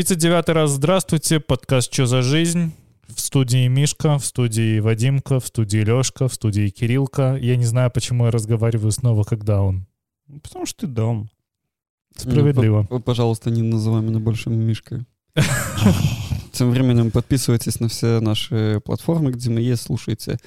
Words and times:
39 0.00 0.48
раз 0.48 0.70
здравствуйте, 0.70 1.40
подкаст 1.40 1.92
«Чё 1.92 2.06
за 2.06 2.22
жизнь?» 2.22 2.72
В 3.06 3.20
студии 3.20 3.68
Мишка, 3.68 4.16
в 4.16 4.24
студии 4.24 4.80
Вадимка, 4.80 5.40
в 5.40 5.46
студии 5.46 5.76
Лёшка, 5.76 6.26
в 6.26 6.32
студии 6.32 6.70
Кириллка. 6.70 7.36
Я 7.38 7.56
не 7.56 7.66
знаю, 7.66 7.90
почему 7.90 8.24
я 8.24 8.30
разговариваю 8.30 8.92
снова, 8.92 9.24
когда 9.24 9.60
он. 9.60 9.86
Потому 10.42 10.64
что 10.64 10.80
ты 10.80 10.86
дом. 10.86 11.28
Справедливо. 12.16 12.86
Ну, 12.88 13.00
пожалуйста, 13.00 13.50
не 13.50 13.60
называй 13.60 14.00
меня 14.00 14.20
больше 14.20 14.48
Мишкой. 14.48 15.04
Тем 16.52 16.70
временем 16.70 17.10
подписывайтесь 17.10 17.78
на 17.78 17.88
все 17.88 18.20
наши 18.20 18.80
платформы, 18.82 19.32
где 19.32 19.50
мы 19.50 19.60
есть, 19.60 19.82
слушайте 19.82 20.38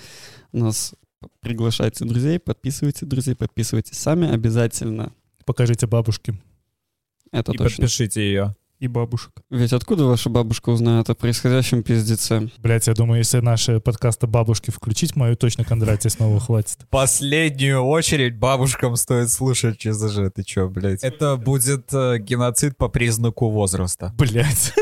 нас, 0.52 0.96
приглашайте 1.42 2.06
друзей, 2.06 2.40
подписывайте 2.40 3.06
друзей, 3.06 3.36
подписывайтесь 3.36 4.00
сами 4.00 4.28
обязательно. 4.28 5.14
Покажите 5.46 5.86
бабушке. 5.86 6.34
Это 7.32 7.52
и 7.52 7.58
точно. 7.58 7.84
подпишите 7.84 8.22
ее. 8.22 8.56
И 8.84 8.88
бабушек. 8.90 9.32
Ведь 9.50 9.72
откуда 9.72 10.04
ваша 10.04 10.30
бабушка 10.30 10.70
узнает 10.70 11.10
о 11.10 11.16
происходящем 11.16 11.84
пиздеце? 11.84 12.52
Блять, 12.58 12.86
я 12.88 12.94
думаю, 12.94 13.20
если 13.20 13.40
наши 13.40 13.80
подкасты 13.80 14.28
бабушки 14.28 14.72
включить, 14.72 15.16
мою 15.16 15.38
точно 15.38 15.64
Кондратия 15.64 16.10
снова 16.10 16.38
хватит. 16.42 16.80
Последнюю 16.90 17.80
очередь 17.80 18.38
бабушкам 18.38 18.98
стоит 18.98 19.30
слушать 19.30 19.78
ЧЗЖ. 19.78 20.34
Ты 20.36 20.44
чё, 20.44 20.68
блядь? 20.68 21.02
Это 21.02 21.38
будет 21.38 21.94
э, 21.94 22.18
геноцид 22.18 22.76
по 22.76 22.90
признаку 22.90 23.50
возраста. 23.50 24.14
Блять. 24.18 24.74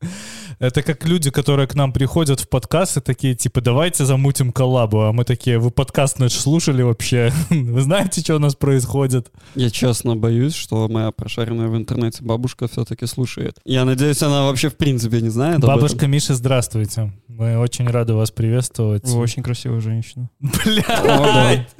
Это 0.62 0.84
как 0.84 1.04
люди, 1.08 1.32
которые 1.32 1.66
к 1.66 1.74
нам 1.74 1.92
приходят 1.92 2.38
в 2.38 2.48
подкаст 2.48 2.96
и 2.96 3.00
такие, 3.00 3.34
типа, 3.34 3.60
давайте 3.60 4.04
замутим 4.04 4.52
коллабу. 4.52 5.00
А 5.00 5.12
мы 5.12 5.24
такие, 5.24 5.58
вы 5.58 5.72
подкаст 5.72 6.20
наш 6.20 6.34
слушали 6.34 6.82
вообще? 6.82 7.32
Вы 7.50 7.80
знаете, 7.80 8.20
что 8.20 8.36
у 8.36 8.38
нас 8.38 8.54
происходит? 8.54 9.32
Я 9.56 9.70
честно 9.70 10.14
боюсь, 10.14 10.54
что 10.54 10.86
моя 10.86 11.10
прошаренная 11.10 11.66
в 11.66 11.76
интернете 11.76 12.22
бабушка 12.22 12.68
все-таки 12.68 13.06
слушает. 13.06 13.58
Я 13.64 13.84
надеюсь, 13.84 14.22
она 14.22 14.44
вообще 14.44 14.68
в 14.68 14.76
принципе 14.76 15.20
не 15.20 15.30
знает 15.30 15.56
об 15.56 15.66
Бабушка 15.66 15.96
этом. 15.96 16.12
Миша, 16.12 16.36
здравствуйте. 16.36 17.12
Мы 17.26 17.58
очень 17.58 17.88
рады 17.88 18.14
вас 18.14 18.30
приветствовать. 18.30 19.02
Вы 19.08 19.18
очень 19.18 19.42
красивая 19.42 19.80
женщина. 19.80 20.30
Блядь! 20.38 21.74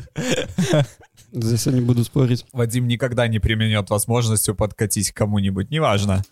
Здесь 1.30 1.66
я 1.66 1.72
не 1.72 1.82
буду 1.82 2.02
спорить. 2.02 2.44
Вадим 2.52 2.88
никогда 2.88 3.28
не 3.28 3.38
применет 3.38 3.90
возможностью 3.90 4.56
подкатить 4.56 5.12
к 5.12 5.16
кому-нибудь, 5.16 5.70
неважно. 5.70 6.24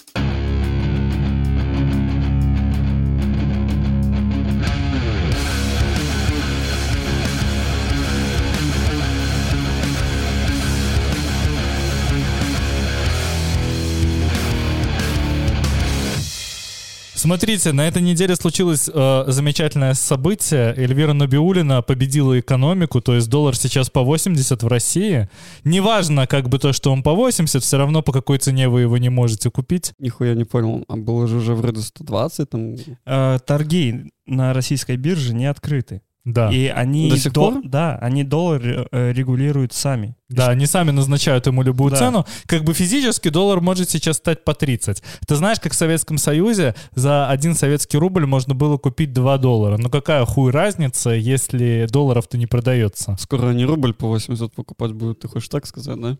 Смотрите, 17.21 17.73
на 17.73 17.87
этой 17.87 18.01
неделе 18.01 18.35
случилось 18.35 18.89
э, 18.91 19.25
замечательное 19.27 19.93
событие. 19.93 20.73
Эльвира 20.75 21.13
Набиулина 21.13 21.83
победила 21.83 22.41
экономику, 22.41 23.03
то 23.03 23.15
есть 23.15 23.29
доллар 23.29 23.55
сейчас 23.55 23.91
по 23.91 24.03
80 24.03 24.62
в 24.62 24.67
России. 24.67 25.29
Неважно, 25.62 26.27
как 26.27 26.49
бы 26.49 26.59
то, 26.59 26.73
что 26.73 26.91
он 26.91 27.03
по 27.03 27.15
80, 27.15 27.62
все 27.62 27.77
равно 27.77 28.01
по 28.01 28.12
какой 28.12 28.39
цене 28.39 28.71
вы 28.71 28.81
его 28.81 28.97
не 28.97 29.11
можете 29.11 29.51
купить. 29.51 29.93
Нихуя 29.99 30.35
не 30.35 30.45
понял. 30.45 30.87
А 30.89 30.97
было 30.97 31.27
же 31.27 31.37
уже 31.37 31.55
вроде 31.55 31.83
120 31.83 32.49
там. 32.49 32.77
Э, 33.05 33.39
торги 33.45 34.11
на 34.25 34.55
российской 34.55 34.97
бирже 34.97 35.34
не 35.34 35.45
открыты. 35.45 36.01
Да. 36.25 36.51
И 36.53 36.67
они 36.67 37.09
До 37.11 37.17
сих 37.17 37.33
до- 37.33 37.41
пор? 37.53 37.61
Да, 37.65 37.97
они 37.97 38.25
доллар 38.25 38.89
э, 38.93 39.13
регулируют 39.13 39.73
сами. 39.73 40.17
Да, 40.29 40.49
они 40.49 40.67
сами 40.67 40.91
назначают 40.91 41.47
ему 41.47 41.62
любую 41.62 41.91
Да. 41.93 41.97
цену. 41.97 42.27
Как 42.47 42.62
бы 42.62 42.75
физически 42.75 43.31
доллар 43.31 43.61
может 43.61 43.89
сейчас 43.91 44.19
стать 44.19 44.45
по 44.45 44.55
30. 44.55 45.03
Ты 45.27 45.35
знаешь, 45.37 45.59
как 45.61 45.73
в 45.73 45.77
Советском 45.77 46.19
Союзе 46.19 46.75
за 46.95 47.29
один 47.29 47.55
советский 47.55 47.97
рубль 47.99 48.27
можно 48.27 48.55
было 48.55 48.77
купить 48.77 49.12
2 49.12 49.39
доллара. 49.39 49.77
Но 49.79 49.89
какая 49.89 50.25
хуй 50.27 50.51
разница, 50.53 51.11
если 51.11 51.87
долларов-то 51.91 52.37
не 52.39 52.47
продается? 52.47 53.17
Скоро 53.19 53.49
они 53.49 53.65
рубль 53.65 53.94
по 53.94 54.06
80 54.06 54.55
покупать 54.55 54.93
будут. 54.93 55.21
Ты 55.21 55.28
хочешь 55.28 55.49
так 55.49 55.67
сказать, 55.67 56.00
да? 56.00 56.19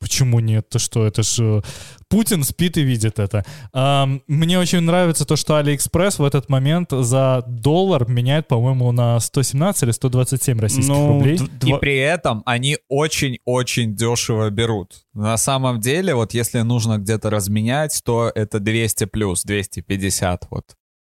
Почему 0.00 0.38
нет? 0.40 0.68
Ты 0.68 0.78
что, 0.78 1.04
это 1.04 1.22
же 1.24 1.62
Путин 2.08 2.44
спит 2.44 2.76
и 2.76 2.82
видит 2.82 3.18
это. 3.18 3.44
Мне 4.28 4.58
очень 4.58 4.80
нравится 4.80 5.24
то, 5.24 5.34
что 5.34 5.56
Алиэкспресс 5.56 6.18
в 6.20 6.24
этот 6.24 6.48
момент 6.48 6.90
за 6.92 7.42
доллар 7.48 8.08
меняет, 8.08 8.46
по-моему, 8.46 8.92
на 8.92 9.18
117 9.18 9.82
или 9.82 9.90
127 9.90 10.60
российских 10.60 10.88
Ну, 10.94 11.08
рублей. 11.14 11.38
д- 11.38 11.68
И 11.68 11.74
при 11.80 11.96
этом 11.98 12.42
они 12.46 12.78
очень-очень 12.88 13.96
дешево 13.96 14.48
берут. 14.50 15.04
На 15.14 15.36
самом 15.36 15.80
деле, 15.80 16.14
вот 16.14 16.32
если 16.32 16.60
нужно 16.60 16.98
где-то 16.98 17.28
разменять, 17.28 18.00
то 18.04 18.30
это 18.34 18.60
200 18.60 19.06
плюс, 19.06 19.42
250 19.42 20.46
вот. 20.50 20.76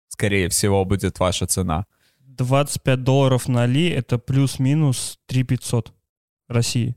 Скорее 0.09 0.49
всего, 0.49 0.84
будет 0.84 1.19
ваша 1.19 1.47
цена. 1.47 1.84
25 2.25 3.03
долларов 3.03 3.49
на 3.49 3.65
Али 3.65 3.89
это 3.91 4.19
плюс-минус 4.19 5.19
3 5.27 5.43
500 5.43 5.93
России. 6.49 6.95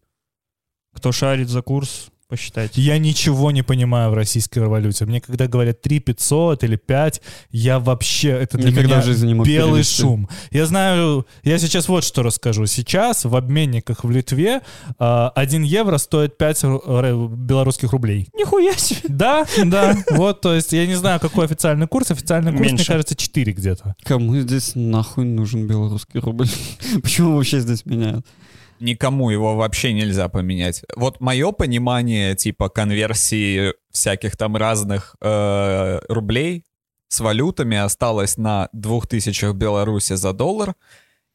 Кто 0.94 1.12
шарит 1.12 1.50
за 1.50 1.62
курс, 1.62 2.08
посчитайте. 2.28 2.80
Я 2.82 2.98
ничего 2.98 3.52
не 3.52 3.62
понимаю 3.62 4.12
в 4.12 4.14
российской 4.14 4.60
валюте. 4.60 5.06
Мне 5.06 5.20
когда 5.20 5.48
говорят 5.48 5.82
3 5.82 6.00
500 6.00 6.64
или 6.64 6.76
5, 6.76 7.22
я 7.52 7.80
вообще... 7.80 8.30
Это 8.30 8.58
для 8.58 8.70
Никогда 8.72 8.88
меня 8.96 9.02
в 9.02 9.06
жизни 9.06 9.28
не 9.28 9.34
мог 9.34 9.46
белый 9.48 9.72
перевести. 9.82 10.02
шум. 10.02 10.30
Я 10.52 10.66
знаю... 10.66 11.26
Я 11.44 11.58
сейчас 11.60 11.88
вот 11.90 12.04
что 12.04 12.24
расскажу. 12.24 12.66
Сейчас 12.68 13.26
в 13.26 13.36
обменниках 13.36 14.04
в 14.04 14.12
Литве 14.12 14.62
а, 15.00 15.32
1 15.36 15.64
евро 15.64 15.98
стоит 15.98 16.38
5 16.38 16.64
ру- 16.66 17.02
ре- 17.02 17.36
белорусских 17.36 17.92
рублей. 17.94 18.28
Нихуя 18.34 18.74
себе! 18.78 19.02
Да, 19.10 19.46
да. 19.66 19.98
Вот, 20.12 20.42
то 20.42 20.54
есть 20.54 20.72
я 20.74 20.86
не 20.88 20.96
знаю, 20.96 21.20
какой 21.20 21.46
официальный 21.46 21.88
курс. 21.88 22.12
Официальный 22.12 22.52
курс, 22.52 22.62
мне 22.62 22.72
Меньше. 22.74 22.88
кажется, 22.88 23.16
4 23.16 23.52
где-то. 23.54 23.96
Кому 24.04 24.38
здесь 24.38 24.74
нахуй 24.76 25.26
нужен 25.26 25.68
белорусский 25.68 26.20
рубль? 26.20 26.48
Почему 27.02 27.36
вообще 27.36 27.60
здесь 27.62 27.86
меняют? 27.86 28.26
Никому 28.82 29.30
его 29.30 29.56
вообще 29.56 29.94
нельзя 29.94 30.28
поменять. 30.28 30.84
Вот 30.96 31.20
мое 31.22 31.52
понимание 31.52 32.36
типа 32.36 32.70
конверсии 32.70 33.74
всяких 33.92 34.36
там 34.38 34.58
разных 34.58 35.16
э, 35.22 36.00
рублей 36.10 36.66
с 37.08 37.20
валютами 37.20 37.78
осталось 37.78 38.38
на 38.38 38.70
2000 38.74 39.46
в 39.52 39.56
Беларуси 39.56 40.14
за 40.16 40.34
доллар 40.34 40.76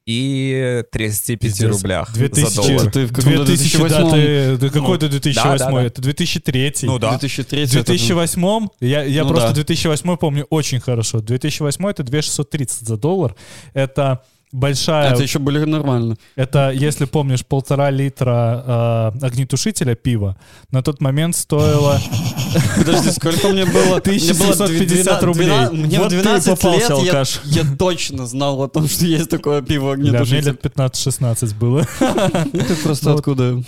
и 0.07 0.85
35 0.93 1.41
Пиздец. 1.41 1.69
рублях 1.69 2.13
2000. 2.15 2.49
за 2.49 2.63
доллар. 2.63 2.91
Ты 2.93 3.07
в 3.07 3.13
каком-то 3.13 3.45
2000, 3.45 3.79
да, 3.79 3.89
2008 3.89 4.11
ты, 4.11 4.59
ты 4.59 4.71
какой 4.71 4.99
ты 4.99 5.09
2008? 5.09 5.59
да, 5.59 5.71
да. 5.73 5.83
Это 5.85 6.03
2003. 6.03 6.75
Ну 6.83 6.99
да. 6.99 7.11
2003 7.11 7.65
В 7.67 7.71
2008 7.73 8.69
я, 8.81 9.03
я 9.03 9.23
Ну 9.25 9.29
просто 9.31 9.49
да. 9.49 9.55
2008 9.55 10.17
помню 10.17 10.47
очень 10.49 10.81
хорошо. 10.81 11.21
2008 11.21 11.87
это 11.89 12.03
2630 12.05 12.87
за 12.87 12.97
доллар. 12.97 13.35
Это 13.75 14.23
большая... 14.53 15.13
Это 15.13 15.23
еще 15.23 15.39
были 15.39 15.65
нормально. 15.65 16.17
Это, 16.35 16.71
если 16.71 17.05
помнишь, 17.05 17.45
полтора 17.45 17.91
литра 17.91 19.13
э, 19.21 19.27
огнетушителя 19.27 19.95
пива 19.95 20.37
на 20.71 20.83
тот 20.83 21.01
момент 21.01 21.37
стоило... 21.37 22.01
Подожди, 22.77 23.11
сколько 23.11 23.49
мне 23.49 23.65
было? 23.67 23.99
1750 23.99 25.23
рублей. 25.23 25.71
Мне 25.73 26.01
в 26.01 26.09
ты 26.09 26.19
и 26.19 26.23
12 26.23 26.49
попался, 26.49 26.79
лет 26.79 26.89
я, 26.89 26.95
алкаш. 26.95 27.41
я 27.45 27.63
точно 27.79 28.27
знал 28.27 28.63
о 28.63 28.69
том, 28.69 28.89
что 28.89 29.05
есть 29.05 29.31
такое 29.31 29.63
пиво 29.63 29.95
Бля, 29.95 30.11
мне 30.11 30.19
огнетушитель. 30.19 30.49
лет 30.49 30.65
15-16 30.65 31.55
было. 31.59 31.87
Ты 32.53 32.77
просто 32.83 33.15
откуда? 33.15 33.63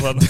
Ладно. 0.00 0.22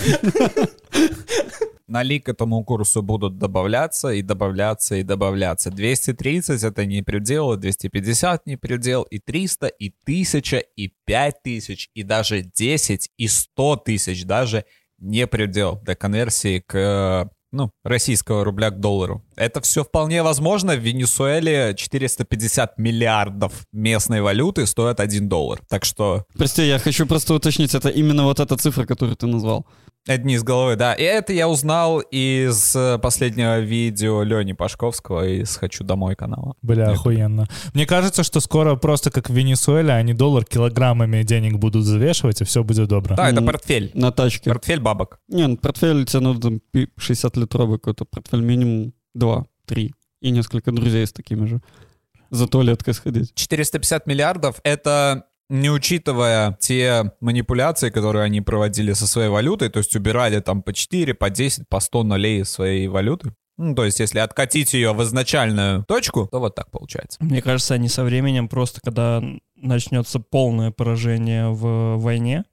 Нали 1.89 2.21
к 2.21 2.29
этому 2.29 2.65
курсу 2.65 3.03
будут 3.03 3.39
добавляться 3.39 4.11
и 4.11 4.23
добавляться 4.23 4.97
и 4.97 5.03
добавляться. 5.03 5.71
230 5.71 6.63
это 6.63 6.85
не 6.87 7.03
предел, 7.03 7.55
и 7.55 7.57
250 7.57 8.47
не 8.47 8.57
предел, 8.57 9.03
и 9.03 9.19
300, 9.19 9.67
и 9.69 9.93
1000, 10.05 10.63
и 10.77 10.93
5000, 11.07 11.91
и 11.95 12.03
даже 12.03 12.43
10, 12.43 13.11
и 13.17 13.29
100 13.29 13.77
тысяч 13.77 14.25
даже 14.25 14.65
не 14.99 15.27
предел 15.27 15.81
для 15.83 15.95
конверсии 15.95 16.61
к 16.61 17.31
ну, 17.53 17.71
российского 17.85 18.45
рубля 18.45 18.71
к 18.71 18.81
доллару. 18.81 19.23
Это 19.37 19.61
все 19.61 19.83
вполне 19.83 20.23
возможно. 20.23 20.75
В 20.75 20.81
Венесуэле 20.81 21.75
450 21.75 22.79
миллиардов 22.79 23.67
местной 23.73 24.21
валюты 24.21 24.67
стоят 24.67 25.01
1 25.01 25.29
доллар. 25.29 25.61
Так 25.69 25.85
что 25.85 26.27
Прости, 26.37 26.67
я 26.67 26.79
хочу 26.79 27.07
просто 27.07 27.35
уточнить, 27.35 27.75
это 27.75 27.89
именно 27.89 28.25
вот 28.25 28.41
эта 28.41 28.57
цифра, 28.57 28.85
которую 28.85 29.17
ты 29.17 29.27
назвал. 29.27 29.67
Одни 30.07 30.35
из 30.35 30.43
головы, 30.43 30.77
да. 30.77 30.95
И 30.95 31.03
это 31.03 31.35
я 31.35 31.49
узнал 31.49 32.01
из 32.01 32.75
э, 32.75 32.99
последнего 32.99 33.61
видео 33.61 34.23
Лени 34.23 34.55
Пашковского 34.55 35.27
из 35.29 35.55
«Хочу 35.57 35.85
домой» 35.85 36.17
канала. 36.17 36.55
Бля, 36.63 36.91
охуенно. 36.91 37.47
Мне 37.75 37.85
кажется, 37.85 38.23
что 38.23 38.41
скоро 38.41 38.77
просто 38.77 39.11
как 39.11 39.29
в 39.29 39.35
Венесуэле 39.35 39.93
они 39.93 40.15
доллар 40.15 40.47
килограммами 40.47 41.23
денег 41.25 41.59
будут 41.59 41.85
взвешивать, 41.85 42.41
и 42.41 42.45
все 42.45 42.65
будет 42.65 42.89
добро. 42.89 43.17
Да, 43.17 43.29
это 43.29 43.43
портфель. 43.43 43.91
На 43.93 44.11
тачке. 44.11 44.49
Портфель 44.49 44.81
бабок. 44.81 45.21
Не, 45.29 45.47
ну, 45.47 45.57
портфель 45.59 46.07
тебе 46.07 46.21
надо 46.21 46.41
там 46.41 46.61
60-литровый 46.75 47.79
какой-то 47.79 48.07
портфель, 48.07 48.41
минимум 48.41 48.95
2, 49.15 49.45
3. 49.67 49.95
И 50.23 50.31
несколько 50.31 50.73
друзей 50.73 51.07
с 51.07 51.13
такими 51.13 51.47
же. 51.47 51.61
За 52.31 52.47
туалеткой 52.47 52.95
сходить. 52.95 53.35
450 53.35 54.07
миллиардов— 54.07 54.61
это 54.65 55.25
не 55.49 55.71
учитывая 55.71 56.57
те 56.61 57.13
манипуляции, 57.21 57.91
которые 57.91 58.25
они 58.25 58.41
проводили 58.41 58.93
со 58.93 59.07
своей 59.07 59.29
валютой, 59.29 59.71
то 59.71 59.79
есть 59.79 59.95
убирали 59.97 60.41
там 60.41 60.63
по 60.63 60.73
4, 60.73 61.15
по 61.15 61.31
10, 61.31 61.69
по 61.69 61.81
100 61.81 62.03
нулей 62.05 62.45
своей 62.45 62.89
валюты. 62.89 63.35
Ну, 63.57 63.75
то 63.75 63.85
есть, 63.85 63.99
если 63.99 64.21
откатить 64.21 64.73
ее 64.73 64.93
в 64.93 65.03
изначальную 65.03 65.85
точку, 65.85 66.29
то 66.31 66.39
вот 66.39 66.55
так 66.55 66.71
получается. 66.71 67.19
Мне 67.21 67.43
кажется, 67.43 67.75
они 67.75 67.89
со 67.89 68.05
временем 68.05 68.49
просто, 68.49 68.81
когда 68.81 69.21
начнется 69.57 70.21
полное 70.21 70.71
поражение 70.71 71.49
в 71.49 71.97
войне, 71.97 72.45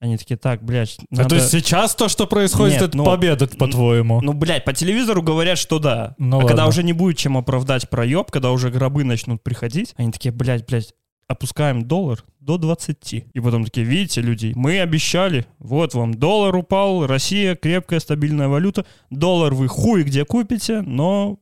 они 0.00 0.16
такие, 0.16 0.38
так, 0.38 0.64
блядь, 0.64 0.96
А 1.10 1.16
надо... 1.16 1.28
то 1.28 1.34
есть 1.34 1.50
сейчас 1.50 1.94
то, 1.94 2.08
что 2.08 2.26
происходит, 2.26 2.80
Нет, 2.80 2.88
это 2.88 2.96
ну, 2.96 3.04
победа, 3.04 3.46
по-твоему? 3.46 4.22
Ну, 4.22 4.32
блядь, 4.32 4.64
по 4.64 4.72
телевизору 4.72 5.22
говорят, 5.22 5.58
что 5.58 5.78
да. 5.78 6.14
Ну 6.16 6.36
а 6.36 6.38
ладно. 6.38 6.48
когда 6.48 6.66
уже 6.66 6.82
не 6.82 6.94
будет 6.94 7.18
чем 7.18 7.36
оправдать 7.36 7.90
проеб, 7.90 8.30
когда 8.30 8.50
уже 8.50 8.70
гробы 8.70 9.04
начнут 9.04 9.42
приходить, 9.42 9.92
они 9.98 10.10
такие, 10.10 10.32
блядь, 10.32 10.66
блядь, 10.66 10.94
опускаем 11.30 11.86
доллар 11.86 12.24
до 12.40 12.58
20. 12.58 13.12
И 13.32 13.40
потом 13.40 13.64
такие, 13.64 13.86
видите, 13.86 14.20
люди, 14.20 14.52
мы 14.56 14.80
обещали, 14.80 15.46
вот 15.58 15.94
вам 15.94 16.14
доллар 16.14 16.56
упал, 16.56 17.06
Россия 17.06 17.54
крепкая, 17.54 18.00
стабильная 18.00 18.48
валюта, 18.48 18.84
доллар 19.10 19.54
вы 19.54 19.68
хуй 19.68 20.02
где 20.02 20.24
купите, 20.24 20.82
но 20.82 21.38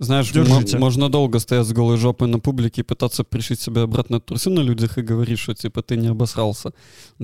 Знаешь, 0.00 0.34
мо- 0.34 0.78
можно 0.80 1.08
долго 1.08 1.38
стоять 1.38 1.66
с 1.66 1.72
голой 1.72 1.96
жопой 1.96 2.26
на 2.26 2.40
публике 2.40 2.80
и 2.80 2.84
пытаться 2.84 3.22
пришить 3.22 3.60
себе 3.60 3.82
обратно 3.82 4.18
трусы 4.20 4.50
на 4.50 4.60
людях 4.60 4.98
и 4.98 5.02
говорить, 5.02 5.38
что, 5.38 5.54
типа, 5.54 5.82
ты 5.82 5.96
не 5.96 6.08
обосрался. 6.08 6.72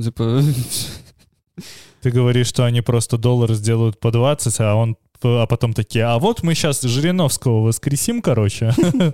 Типа, 0.01 0.41
Ты 2.03 2.11
говоришь, 2.11 2.49
что 2.49 2.65
они 2.65 2.83
просто 2.83 3.17
доллар 3.17 3.55
сделают 3.55 3.99
по 3.99 4.11
20, 4.11 4.61
а 4.61 4.75
он 4.75 4.97
а 5.25 5.47
потом 5.47 5.73
такие, 5.73 6.05
а 6.05 6.19
вот 6.19 6.43
мы 6.43 6.55
сейчас 6.55 6.83
Жириновского 6.83 7.61
воскресим, 7.63 8.23
короче. 8.23 8.73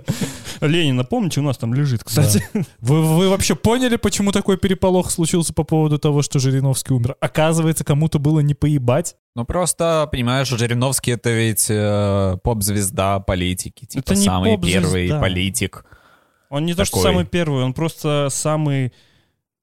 Ленина, 0.61 1.03
помните, 1.03 1.39
у 1.39 1.43
нас 1.43 1.57
там 1.57 1.73
лежит, 1.73 2.03
кстати. 2.03 2.45
Вы, 2.79 3.01
вы 3.01 3.29
вообще 3.29 3.55
поняли, 3.55 3.95
почему 3.95 4.31
такой 4.31 4.57
переполох 4.57 5.11
случился 5.11 5.53
по 5.53 5.63
поводу 5.63 5.99
того, 5.99 6.21
что 6.21 6.39
Жириновский 6.39 6.93
умер? 6.93 7.15
Оказывается, 7.19 7.83
кому-то 7.83 8.19
было 8.19 8.39
не 8.39 8.53
поебать. 8.53 9.15
Ну 9.35 9.45
просто, 9.45 10.07
понимаешь, 10.11 10.47
Жириновский 10.47 11.11
это 11.11 11.29
ведь 11.29 11.67
э, 11.69 12.37
поп-звезда 12.43 13.19
политики, 13.19 13.85
типа 13.85 14.03
Это 14.03 14.15
не 14.15 14.25
самый 14.25 14.57
первый 14.57 15.09
политик. 15.09 15.85
Он 16.49 16.65
не 16.65 16.73
то, 16.73 16.85
что 16.85 16.97
Такой. 16.97 17.11
самый 17.11 17.25
первый, 17.25 17.63
он 17.63 17.73
просто 17.73 18.27
самый 18.29 18.91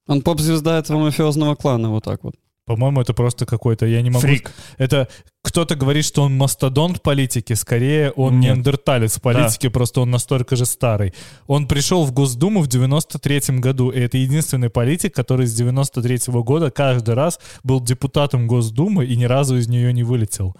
он 0.08 0.22
поп-звезда 0.22 0.78
этого 0.78 0.98
мафиозного 0.98 1.54
клана, 1.54 1.90
вот 1.90 2.04
так 2.04 2.24
вот. 2.24 2.34
По-моему, 2.68 3.00
это 3.00 3.14
просто 3.14 3.46
какой-то, 3.46 3.86
я 3.86 4.02
не 4.02 4.10
могу... 4.10 4.20
фрик. 4.20 4.52
Это 4.76 5.08
кто-то 5.42 5.74
говорит, 5.74 6.04
что 6.04 6.22
он 6.22 6.36
мастодонт 6.36 7.00
политики, 7.00 7.54
скорее 7.54 8.10
он 8.10 8.40
Нет. 8.40 8.56
неандерталец 8.56 9.18
политики, 9.18 9.68
просто 9.68 10.02
он 10.02 10.10
настолько 10.10 10.54
же 10.54 10.66
старый. 10.66 11.14
Он 11.46 11.66
пришел 11.66 12.04
в 12.04 12.12
Госдуму 12.12 12.60
в 12.60 12.68
93-м 12.68 13.62
году, 13.62 13.88
и 13.88 13.98
это 13.98 14.18
единственный 14.18 14.68
политик, 14.68 15.14
который 15.14 15.46
с 15.46 15.58
93-го 15.58 16.44
года 16.44 16.70
каждый 16.70 17.14
раз 17.14 17.40
был 17.64 17.80
депутатом 17.80 18.46
Госдумы 18.46 19.06
и 19.06 19.16
ни 19.16 19.24
разу 19.24 19.56
из 19.56 19.66
нее 19.66 19.94
не 19.94 20.02
вылетел. 20.02 20.54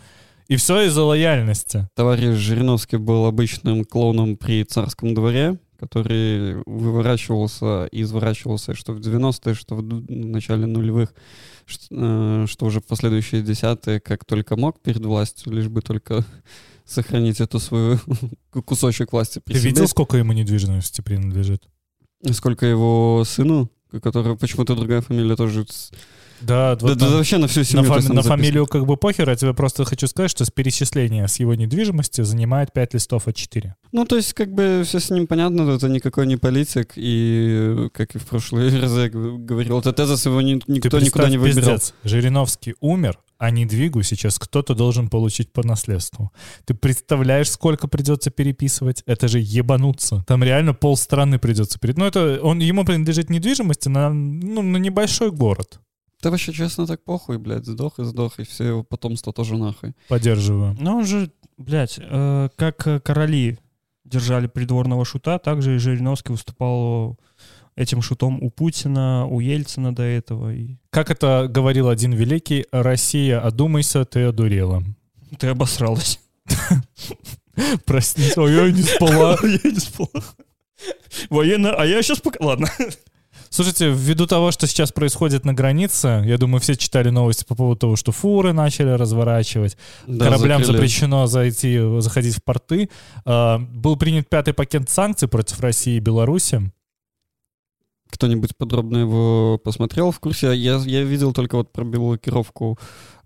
И 0.48 0.56
все 0.56 0.86
из-за 0.86 1.02
лояльности. 1.02 1.86
Товарищ 1.94 2.38
Жириновский 2.38 2.96
был 2.96 3.26
обычным 3.26 3.84
клоуном 3.84 4.38
при 4.38 4.64
царском 4.64 5.12
дворе, 5.12 5.58
который 5.78 6.62
выворачивался 6.66 7.86
и 7.86 8.02
изворачивался 8.02 8.74
что 8.74 8.92
в 8.92 8.98
90-е, 8.98 9.54
что 9.54 9.76
в 9.76 9.82
начале 9.82 10.66
нулевых, 10.66 11.14
э, 11.90 12.46
что 12.48 12.66
уже 12.66 12.80
в 12.80 12.86
последующие 12.86 13.42
десятые, 13.42 14.00
как 14.00 14.24
только 14.24 14.56
мог 14.56 14.80
перед 14.80 15.04
властью, 15.04 15.52
лишь 15.52 15.68
бы 15.68 15.82
только 15.82 16.24
сохранить 16.84 17.40
эту 17.40 17.58
свою 17.58 17.98
кусочек 18.64 19.12
власти 19.12 19.40
при 19.44 19.54
Ты 19.54 19.60
себе. 19.60 19.70
видел, 19.70 19.88
сколько 19.88 20.16
ему 20.16 20.32
недвижимости 20.32 21.00
принадлежит? 21.00 21.62
Сколько 22.32 22.66
его 22.66 23.22
сыну, 23.26 23.70
у 23.92 24.00
которого 24.00 24.36
почему-то 24.36 24.74
другая 24.74 25.00
фамилия 25.00 25.36
тоже... 25.36 25.66
Да, 26.40 26.76
Да, 26.76 26.86
вот 26.86 26.98
да 26.98 27.06
там- 27.06 27.14
вообще 27.16 27.38
на 27.38 27.46
всю 27.48 27.60
на, 27.60 27.64
семью. 27.64 27.84
то 27.84 28.00
фами- 28.00 28.14
на 28.14 28.22
фамилию 28.22 28.66
как 28.66 28.86
бы 28.86 28.96
похер, 28.96 29.28
я 29.28 29.36
тебе 29.36 29.54
просто 29.54 29.84
хочу 29.84 30.06
сказать, 30.06 30.30
что 30.30 30.44
с 30.44 30.50
перечисления 30.50 31.26
с 31.26 31.40
его 31.40 31.54
недвижимости 31.54 32.22
занимает 32.22 32.72
5 32.72 32.94
листов 32.94 33.26
А4. 33.28 33.72
Ну, 33.92 34.04
то 34.04 34.16
есть, 34.16 34.34
как 34.34 34.52
бы, 34.52 34.82
все 34.84 35.00
с 35.00 35.10
ним 35.10 35.26
понятно, 35.26 35.70
это 35.70 35.88
никакой 35.88 36.26
не 36.26 36.36
политик, 36.36 36.92
и, 36.96 37.88
как 37.92 38.14
и 38.14 38.18
в 38.18 38.26
прошлый 38.26 38.68
раз 38.80 38.92
я 38.96 39.08
говорил, 39.08 39.78
это 39.80 39.92
тезис 39.92 40.26
его 40.26 40.40
ни- 40.42 40.60
никто 40.66 40.98
никуда 41.00 41.28
не 41.28 41.38
выбирал. 41.38 41.74
пиздец, 41.76 41.94
Жириновский 42.04 42.74
умер, 42.80 43.18
а 43.38 43.50
недвигу 43.50 44.02
сейчас 44.02 44.38
кто-то 44.38 44.74
должен 44.74 45.08
получить 45.08 45.52
по 45.52 45.64
наследству. 45.66 46.32
Ты 46.64 46.74
представляешь, 46.74 47.48
сколько 47.50 47.86
придется 47.86 48.30
переписывать? 48.30 49.02
Это 49.06 49.28
же 49.28 49.38
ебануться. 49.40 50.24
Там 50.26 50.42
реально 50.42 50.74
полстраны 50.74 51.38
придется 51.38 51.78
перед. 51.78 51.96
Ну, 51.98 52.04
это 52.04 52.40
он, 52.42 52.58
ему 52.58 52.84
принадлежит 52.84 53.30
недвижимости 53.30 53.88
на, 53.88 54.10
ну, 54.12 54.62
на 54.62 54.76
небольшой 54.78 55.30
город. 55.30 55.78
Да 56.22 56.30
вообще, 56.30 56.52
честно, 56.52 56.86
так 56.86 57.04
похуй, 57.04 57.38
блядь, 57.38 57.66
сдох 57.66 57.98
и 57.98 58.04
сдох, 58.04 58.40
и 58.40 58.44
все 58.44 58.64
его 58.64 58.82
потомство 58.82 59.32
тоже 59.32 59.56
нахуй. 59.56 59.94
Поддерживаю. 60.08 60.76
Ну, 60.80 60.96
он 60.98 61.06
же, 61.06 61.30
блядь, 61.56 61.98
э, 62.00 62.48
как 62.56 62.86
э, 62.86 63.00
короли 63.00 63.58
держали 64.04 64.46
придворного 64.46 65.04
шута, 65.04 65.38
так 65.38 65.62
же 65.62 65.76
и 65.76 65.78
Жириновский 65.78 66.32
выступал 66.32 67.18
этим 67.76 68.02
шутом 68.02 68.42
у 68.42 68.50
Путина, 68.50 69.26
у 69.26 69.38
Ельцина 69.38 69.94
до 69.94 70.02
этого. 70.02 70.52
И 70.52 70.76
Как 70.90 71.10
это 71.10 71.46
говорил 71.48 71.88
один 71.88 72.12
великий, 72.12 72.66
Россия, 72.72 73.40
одумайся, 73.40 74.04
ты 74.04 74.24
одурела. 74.24 74.82
ты 75.38 75.46
обосралась. 75.46 76.20
Прости, 77.84 78.32
ой, 78.36 78.54
я 78.54 78.70
не 78.72 78.82
спала. 78.82 79.38
Я 79.42 79.70
не 79.70 79.78
спала. 79.78 80.24
Военно... 81.28 81.74
А 81.74 81.84
я 81.84 82.02
сейчас 82.02 82.20
пока... 82.20 82.44
Ладно. 82.44 82.68
Слушайте, 83.50 83.90
ввиду 83.90 84.26
того, 84.26 84.50
что 84.50 84.66
сейчас 84.66 84.92
происходит 84.92 85.44
на 85.44 85.54
границе, 85.54 86.22
я 86.26 86.36
думаю, 86.38 86.60
все 86.60 86.76
читали 86.76 87.10
новости 87.10 87.44
по 87.44 87.54
поводу 87.54 87.78
того, 87.80 87.96
что 87.96 88.12
фуры 88.12 88.52
начали 88.52 88.90
разворачивать, 88.90 89.76
Да, 90.06 90.26
кораблям 90.26 90.60
закрыли. 90.60 90.76
запрещено 90.76 91.26
зайти, 91.26 91.80
заходить 92.00 92.36
в 92.36 92.42
порты. 92.44 92.90
А, 93.24 93.58
Был 93.58 93.96
принят 93.96 94.28
пятый 94.28 94.52
пакет 94.54 94.88
санкций 94.90 95.28
против 95.28 95.60
России 95.60 95.96
и 95.96 96.00
Беларуси. 96.00 96.70
Кто-нибудь 98.10 98.56
подробно 98.56 98.98
его 98.98 99.58
посмотрел 99.62 100.10
в 100.12 100.18
курсе? 100.20 100.54
Я, 100.54 100.76
я 100.78 101.02
видел 101.04 101.32
только 101.32 101.56
вот 101.56 101.72
про 101.72 101.84
блокировку 101.84 102.78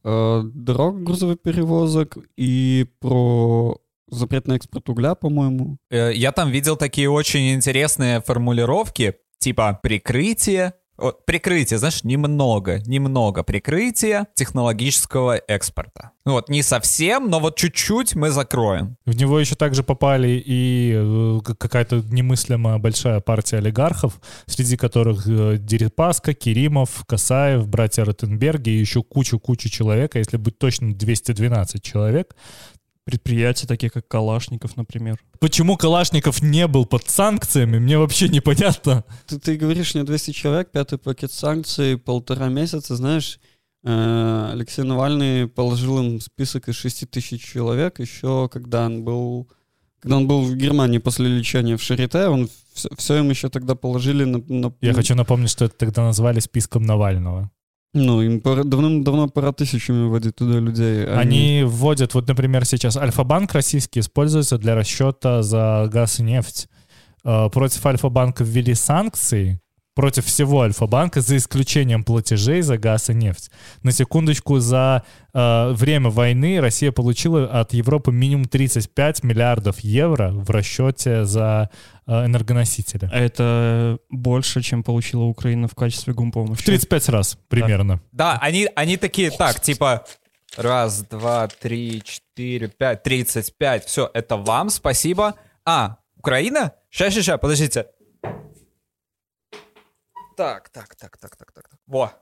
э, 0.03 0.43
дорог 0.55 1.03
грузово-перевозок 1.05 2.19
и 2.37 2.87
про 3.01 3.79
запрет 4.11 4.49
на 4.49 4.55
экспорт 4.55 4.89
угля, 4.89 5.15
по-моему. 5.15 5.79
Э, 5.91 6.13
Я 6.13 6.33
там 6.33 6.51
видел 6.51 6.77
такие 6.77 7.09
очень 7.09 7.53
интересные 7.55 8.21
формулировки, 8.23 9.15
типа 9.43 9.79
прикрытие, 9.83 10.75
прикрытие, 11.27 11.79
знаешь, 11.79 12.05
немного, 12.05 12.81
немного 12.87 13.43
прикрытия 13.43 14.27
технологического 14.35 15.37
экспорта. 15.49 16.13
Ну 16.25 16.33
Вот, 16.33 16.49
не 16.49 16.63
совсем, 16.63 17.29
но 17.29 17.41
вот 17.41 17.57
чуть-чуть 17.57 18.15
мы 18.15 18.31
закроем. 18.31 18.97
В 19.05 19.17
него 19.17 19.41
еще 19.41 19.57
также 19.57 19.83
попали 19.83 20.43
и 20.47 20.93
э, 20.95 21.41
какая-то 21.59 22.05
немыслимо 22.11 22.79
большая 22.79 23.21
партия 23.21 23.57
олигархов, 23.57 24.21
среди 24.47 24.77
которых 24.77 25.27
э, 25.27 25.57
Дерипаска, 25.59 26.35
Керимов, 26.35 27.05
Касаев, 27.07 27.67
братья 27.67 28.05
Ротенберги 28.05 28.71
и 28.71 28.79
еще 28.79 29.03
кучу-кучу 29.03 29.69
человек, 29.69 30.15
а 30.15 30.19
если 30.19 30.37
быть 30.37 30.59
точным, 30.59 30.97
212 30.97 31.83
человек. 31.83 32.37
Предприятия, 33.05 33.67
такие 33.67 33.91
как 33.91 34.07
Калашников, 34.07 34.77
например. 34.77 35.19
Почему 35.41 35.77
Калашников 35.77 36.41
не 36.41 36.69
был 36.69 36.87
под 36.87 37.09
санкциями, 37.11 37.79
мне 37.79 37.99
вообще 37.99 38.29
непонятно. 38.29 39.05
Ты, 39.27 39.41
ты 39.41 39.57
говоришь, 39.57 39.95
не 39.97 40.05
200 40.05 40.31
человек, 40.31 40.71
пятый 40.71 40.99
пакет 40.99 41.33
санкций, 41.33 41.99
полтора 41.99 42.49
месяца, 42.49 42.95
знаешь, 42.95 43.41
э, 43.85 44.51
Алексей 44.53 44.83
Навальный 44.85 45.49
положил 45.49 45.99
им 45.99 46.21
список 46.21 46.69
из 46.69 46.77
6 46.77 47.11
тысяч 47.11 47.45
человек 47.45 47.99
еще, 47.99 48.49
когда 48.53 48.87
он 48.87 49.03
был... 49.03 49.49
Когда 50.01 50.17
он 50.17 50.27
был 50.27 50.43
в 50.43 50.57
Германии 50.57 50.99
после 50.99 51.29
лечения 51.29 51.77
в 51.77 51.83
Шарите, 51.83 52.27
он 52.27 52.49
все, 52.75 53.19
им 53.19 53.31
еще 53.31 53.49
тогда 53.49 53.75
положили 53.77 54.25
на... 54.25 54.39
на- 54.49 54.75
Я 54.81 54.95
хочу 54.95 55.15
напомнить, 55.15 55.51
что 55.51 55.65
это 55.65 55.77
тогда 55.77 56.03
назвали 56.05 56.41
списком 56.41 56.83
Навального. 56.83 57.51
Ну, 57.95 58.23
им 58.23 58.41
пора- 58.41 58.65
давным-давно 58.65 59.29
пора 59.29 59.53
тысячами 59.53 60.09
вводить 60.09 60.37
туда 60.37 60.59
людей. 60.59 61.05
а 61.07 61.19
Они 61.19 61.63
вводят, 61.67 62.15
вот, 62.15 62.27
например, 62.27 62.65
сейчас 62.65 62.97
Альфа-банк 62.97 63.53
российский 63.53 64.01
используется 64.01 64.57
для 64.57 64.75
расчета 64.75 65.43
за 65.43 65.89
газ 65.93 66.19
и 66.21 66.23
нефть. 66.23 66.69
Э, 67.25 67.51
Против 67.51 67.85
Альфа-банка 67.85 68.45
ввели 68.45 68.75
санкции, 68.75 69.61
против 69.95 70.27
всего 70.27 70.63
Альфа-банка, 70.63 71.21
за 71.21 71.37
исключением 71.37 72.05
платежей 72.05 72.63
за 72.63 72.79
газ 72.79 73.11
и 73.11 73.15
нефть. 73.15 73.51
На 73.83 73.93
секундочку, 73.93 74.59
за 74.59 75.03
э, 75.35 75.73
время 75.73 76.11
войны 76.11 76.61
Россия 76.61 76.93
получила 76.93 77.61
от 77.61 77.75
Европы 77.75 78.13
минимум 78.13 78.47
35 78.47 79.23
миллиардов 79.23 79.81
евро 79.81 80.31
в 80.33 80.51
расчете 80.51 81.25
за 81.25 81.71
э, 82.07 82.27
энергоносители. 82.27 83.09
А 83.13 83.19
это 83.19 83.99
больше, 84.09 84.63
чем 84.63 84.83
получила 84.83 85.25
Украина 85.25 85.69
в 85.69 85.75
качестве 85.75 86.15
гумпомощи. 86.15 86.63
В 86.63 86.65
35 86.65 87.09
раз 87.11 87.39
примерно. 87.49 88.01
Да, 88.13 88.39
они, 88.41 88.69
они 88.75 88.97
такие, 88.97 89.31
так, 89.31 89.61
типа, 89.61 90.05
раз, 90.57 91.03
два, 91.03 91.49
три, 91.49 92.03
четыре, 92.03 92.69
пять, 92.69 93.03
тридцать 93.03 93.57
пять, 93.57 93.85
все, 93.85 94.11
это 94.15 94.37
вам, 94.37 94.71
спасибо. 94.71 95.35
А, 95.65 95.97
Украина? 96.17 96.73
Ща, 96.91 97.11
ща, 97.11 97.23
ща, 97.23 97.39
подождите. 97.39 97.87
Так, 100.37 100.69
так, 100.71 100.95
так, 100.97 101.17
так, 101.19 101.37
так, 101.37 101.53
так. 101.53 101.69
так. 101.69 101.79
Во. 101.87 102.13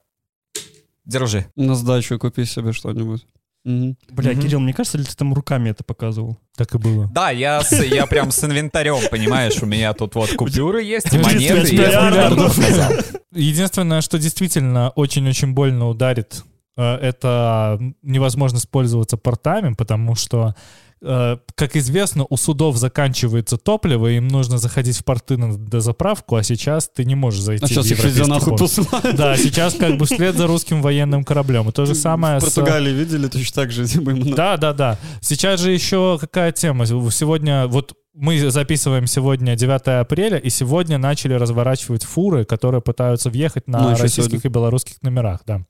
Держи. 1.05 1.47
На 1.57 1.75
сдачу 1.75 2.19
купи 2.19 2.45
себе 2.45 2.73
что-нибудь. 2.73 3.27
Мгм. 3.65 3.97
Бля, 4.11 4.33
Мгм. 4.33 4.41
Кирилл, 4.43 4.61
мне 4.61 4.73
кажется, 4.73 4.97
ли 4.99 5.05
ты 5.05 5.15
там 5.15 5.35
руками 5.35 5.69
это 5.71 5.85
показывал? 5.85 6.39
Так 6.57 6.75
и 6.75 6.79
было. 6.79 7.09
Да, 7.13 7.31
я, 7.31 7.63
с- 7.63 7.73
я 7.85 8.07
прям 8.07 8.31
с 8.31 8.43
инвентарем, 8.45 8.97
понимаешь, 9.11 9.63
у 9.63 9.67
меня 9.67 9.93
тут 9.93 10.15
вот 10.15 10.31
купюры 10.35 10.83
есть, 10.83 11.13
монеты, 11.13 11.45
и 11.45 11.49
35 11.49 11.93
я 11.93 12.11
миллиардов. 12.11 12.11
миллиардов 12.13 12.53
сказал. 12.55 12.93
Единственное, 13.33 14.01
что 14.01 14.19
действительно 14.19 14.91
очень-очень 14.91 15.53
больно 15.53 15.89
ударит, 15.89 16.43
э, 16.79 16.83
это 16.83 17.79
невозможность 18.03 18.71
пользоваться 18.71 19.19
портами, 19.19 19.75
потому 19.75 20.15
что, 20.15 20.55
как 21.03 21.77
известно, 21.77 22.27
у 22.29 22.37
судов 22.37 22.77
заканчивается 22.77 23.57
топливо, 23.57 24.09
им 24.09 24.29
нужно 24.29 24.59
заходить 24.59 24.99
в 24.99 25.05
порты 25.05 25.39
на 25.39 25.57
дозаправку, 25.57 26.37
а 26.37 26.43
сейчас 26.43 26.91
ты 26.95 27.05
не 27.05 27.15
можешь 27.15 27.41
зайти 27.41 27.65
А 27.65 27.69
сейчас 27.69 27.87
в 27.87 27.91
европейский 27.91 28.29
нахуй 28.29 28.57
посылают. 28.57 29.17
Да, 29.17 29.37
сейчас 29.37 29.75
как 29.75 29.97
бы 29.97 30.05
вслед 30.05 30.37
за 30.37 30.47
русским 30.47 30.83
военным 30.83 31.25
кораблем. 31.25 31.69
И 31.69 31.73
то 31.73 31.87
же 31.87 31.95
самое 31.95 32.39
В 32.39 32.43
с... 32.43 32.45
Португалии 32.55 32.93
видели 32.93 33.29
точно 33.29 33.63
так 33.63 33.71
же. 33.73 33.85
именно. 33.85 34.37
Да, 34.37 34.57
да, 34.57 34.73
да. 34.73 34.99
Сейчас 35.23 35.61
же 35.61 35.73
еще 35.73 36.19
какая 36.21 36.53
тема? 36.53 36.85
Сегодня, 36.87 37.67
вот 37.67 37.95
мы 38.13 38.51
записываем 38.51 39.07
сегодня 39.07 39.55
9 39.55 40.01
апреля, 40.01 40.37
и 40.37 40.51
сегодня 40.51 40.99
начали 40.99 41.35
разворачивать 41.35 42.05
фуры, 42.05 42.45
которые 42.45 42.83
пытаются 42.83 43.31
въехать 43.31 43.69
на 43.69 43.81
Ну, 43.81 43.91
российских 43.91 44.25
сегодня. 44.25 44.51
и 44.51 44.53
белорусских 44.53 45.03
номерах, 45.03 45.41
да. 45.47 45.65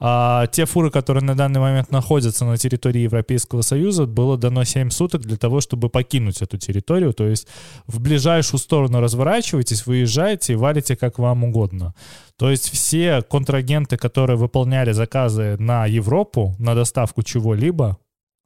А 0.00 0.46
те 0.48 0.66
фуры, 0.66 0.90
которые 0.90 1.22
на 1.22 1.36
данный 1.36 1.60
момент 1.60 1.92
находятся 1.92 2.44
на 2.44 2.56
территории 2.56 3.02
Европейского 3.02 3.62
Союза, 3.62 4.06
было 4.06 4.36
дано 4.36 4.64
7 4.64 4.90
суток 4.90 5.22
для 5.22 5.36
того, 5.36 5.60
чтобы 5.60 5.88
покинуть 5.88 6.42
эту 6.42 6.58
территорию. 6.58 7.12
То 7.12 7.28
есть 7.28 7.46
в 7.86 8.00
ближайшую 8.00 8.58
сторону 8.58 9.00
разворачивайтесь, 9.00 9.86
выезжайте 9.86 10.54
и 10.54 10.56
валите 10.56 10.96
как 10.96 11.18
вам 11.18 11.44
угодно. 11.44 11.94
То 12.36 12.50
есть 12.50 12.70
все 12.70 13.22
контрагенты, 13.22 13.96
которые 13.96 14.36
выполняли 14.36 14.90
заказы 14.92 15.56
на 15.58 15.86
Европу, 15.86 16.56
на 16.58 16.74
доставку 16.74 17.22
чего-либо, 17.22 17.98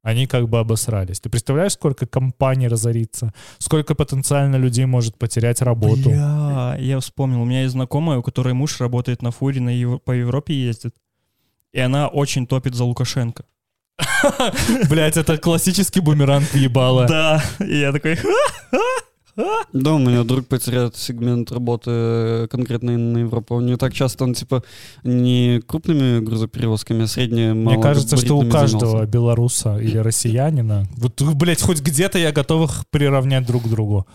они 0.02 0.26
как 0.26 0.48
бы 0.48 0.58
обосрались. 0.58 1.20
Ты 1.20 1.28
представляешь, 1.28 1.72
сколько 1.72 2.06
компаний 2.06 2.68
разорится? 2.68 3.32
Сколько 3.58 3.94
потенциально 3.94 4.56
людей 4.56 4.86
может 4.86 5.18
потерять 5.18 5.60
работу? 5.62 6.10
Бля, 6.10 6.76
я 6.78 7.00
вспомнил, 7.00 7.42
у 7.42 7.44
меня 7.44 7.62
есть 7.62 7.72
знакомая, 7.72 8.18
у 8.18 8.22
которой 8.22 8.54
муж 8.54 8.80
работает 8.80 9.22
на 9.22 9.30
фуре, 9.30 9.60
на 9.60 9.70
Ев- 9.70 10.02
по 10.02 10.12
Европе 10.12 10.54
ездит. 10.54 10.94
И 11.72 11.80
она 11.80 12.08
очень 12.08 12.46
топит 12.46 12.74
за 12.74 12.84
Лукашенко. 12.84 13.44
Блять, 14.88 15.16
это 15.16 15.36
классический 15.38 16.00
бумеранг 16.00 16.54
ебала. 16.54 17.06
Да, 17.06 17.42
и 17.60 17.78
я 17.80 17.92
такой, 17.92 18.16
Да, 19.72 19.94
у 19.94 19.98
меня 19.98 20.24
друг 20.24 20.46
потеряет 20.46 20.96
сегмент 20.96 21.52
работы 21.52 21.90
э, 21.92 22.46
конкретно 22.50 22.98
на 22.98 23.18
Европу. 23.18 23.54
Он 23.54 23.66
не 23.66 23.76
так 23.76 23.94
часто, 23.94 24.24
он 24.24 24.34
типа 24.34 24.64
не 25.04 25.60
крупными 25.66 26.18
грузоперевозками, 26.20 27.04
а 27.04 27.06
средние, 27.06 27.54
Мне 27.54 27.80
кажется, 27.80 28.16
что 28.16 28.36
у 28.38 28.48
каждого 28.48 28.86
занимался. 28.86 29.06
белоруса 29.10 29.78
или 29.78 29.98
россиянина, 29.98 30.86
вот, 30.96 31.22
блядь, 31.34 31.62
хоть 31.62 31.80
где-то 31.80 32.18
я 32.18 32.32
готов 32.32 32.70
их 32.70 32.84
приравнять 32.90 33.46
друг 33.46 33.64
к 33.64 33.68
другу. 33.68 34.06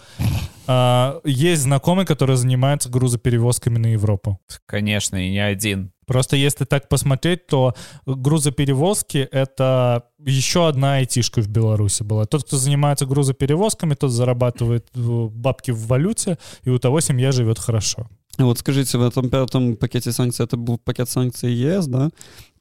А, 0.68 1.20
есть 1.24 1.64
знакомый, 1.64 2.06
который 2.06 2.36
занимается 2.36 2.90
грузоперевозками 2.90 3.78
на 3.78 3.88
Европу. 3.88 4.40
Конечно, 4.66 5.16
и 5.16 5.32
не 5.32 5.40
один. 5.40 5.92
Просто 6.06 6.36
если 6.36 6.66
так 6.66 6.90
посмотреть, 6.90 7.48
то 7.48 7.74
грузоперевозки— 8.06 9.18
это 9.32 10.04
еще 10.20 10.68
одна 10.68 10.96
айтишка 10.96 11.42
в 11.42 11.48
Беларуси 11.48 12.04
была. 12.04 12.26
Тот, 12.26 12.46
кто 12.46 12.58
занимается 12.58 13.06
грузоперевозками, 13.06 13.96
тот 13.96 14.12
зарабатывает 14.12 14.88
э, 14.96 15.00
бабки 15.00 15.72
в 15.72 15.88
валюте, 15.88 16.38
и 16.64 16.70
у 16.70 16.80
того 16.80 17.00
семья 17.00 17.32
живет 17.32 17.60
хорошо. 17.60 18.10
А 18.38 18.46
Вот 18.46 18.60
скажите, 18.60 18.98
в 18.98 19.04
этом 19.04 19.30
пятом 19.30 19.76
пакете 19.78 20.12
санкций, 20.12 20.46
это 20.46 20.58
был 20.58 20.78
пакет 20.78 21.10
санкций 21.10 21.54
ЕС, 21.54 21.88
да? 21.88 22.10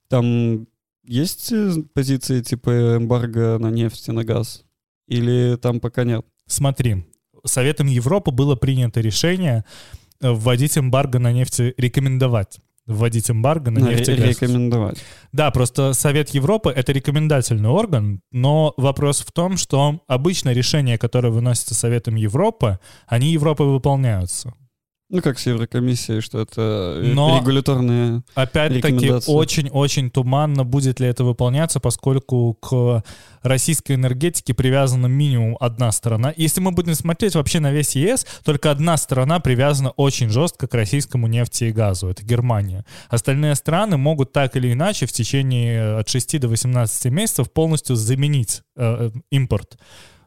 Там 0.08 0.66
есть 1.04 1.50
э, 1.52 1.82
позиции 1.94 2.42
типа 2.42 2.96
эмбарго 2.96 3.58
на 3.58 3.70
нефть 3.70 4.08
и 4.08 4.12
на 4.12 4.24
газ? 4.24 4.64
Или 5.08 5.56
там 5.56 5.80
пока 5.80 6.04
нет? 6.04 6.24
Смотри, 6.46 7.04
Советом 7.44 7.86
Европы 7.86 8.30
было 8.30 8.56
принято 8.56 9.00
решение 9.00 9.64
э, 10.20 10.30
вводить 10.30 10.78
эмбарго 10.78 11.18
на 11.18 11.32
нефть, 11.32 11.60
рекомендовать 11.76 12.58
вводить 12.86 13.30
эмбарго 13.30 13.70
на 13.70 13.78
нефть 13.78 14.08
и 14.08 14.14
газ. 14.14 14.28
рекомендовать. 14.28 14.98
Да, 15.32 15.50
просто 15.50 15.92
Совет 15.92 16.30
Европы— 16.30 16.70
это 16.76 16.92
рекомендательный 16.92 17.68
орган, 17.68 18.20
но 18.32 18.74
вопрос 18.76 19.20
в 19.20 19.30
том, 19.30 19.56
что 19.56 20.00
обычно 20.08 20.52
решения, 20.52 20.98
которые 20.98 21.32
выносятся 21.32 21.74
Советом 21.74 22.16
Европы, 22.16 22.80
они 23.06 23.32
Европой 23.32 23.68
выполняются. 23.68 24.52
Ну, 25.12 25.20
как 25.20 25.38
с 25.38 25.46
Еврокомиссией, 25.46 26.22
что 26.22 26.40
это 26.40 26.96
э, 26.96 27.12
Но- 27.12 27.38
регуляторные... 27.38 28.22
Опять-таки, 28.34 29.12
очень-очень 29.26 30.10
туманно, 30.10 30.64
будет 30.64 31.00
ли 31.00 31.06
это 31.06 31.22
выполняться, 31.22 31.80
поскольку 31.80 32.54
к 32.54 33.04
российской 33.42 33.92
энергетике 33.92 34.54
привязана 34.54 35.08
минимум 35.08 35.58
одна 35.60 35.92
сторона. 35.92 36.32
Если 36.34 36.62
мы 36.62 36.72
будем 36.72 36.94
смотреть 36.94 37.34
вообще 37.34 37.60
на 37.60 37.72
весь 37.72 37.94
ЕС, 37.94 38.26
только 38.42 38.70
одна 38.70 38.96
сторона 38.96 39.38
привязана 39.38 39.90
очень 39.90 40.30
жестко 40.30 40.66
к 40.66 40.72
российскому 40.72 41.26
нефти 41.26 41.64
и 41.64 41.72
газу. 41.72 42.08
Это 42.08 42.24
Германия. 42.24 42.86
Остальные 43.10 43.54
страны 43.56 43.98
могут 43.98 44.32
так 44.32 44.56
или 44.56 44.72
иначе 44.72 45.04
в 45.04 45.12
течение 45.12 45.98
от 45.98 46.08
6 46.08 46.40
до 46.40 46.48
18 46.48 47.12
месяцев 47.12 47.52
полностью 47.52 47.96
заменить 47.96 48.62
э, 48.76 49.10
э, 49.14 49.18
импорт 49.30 49.76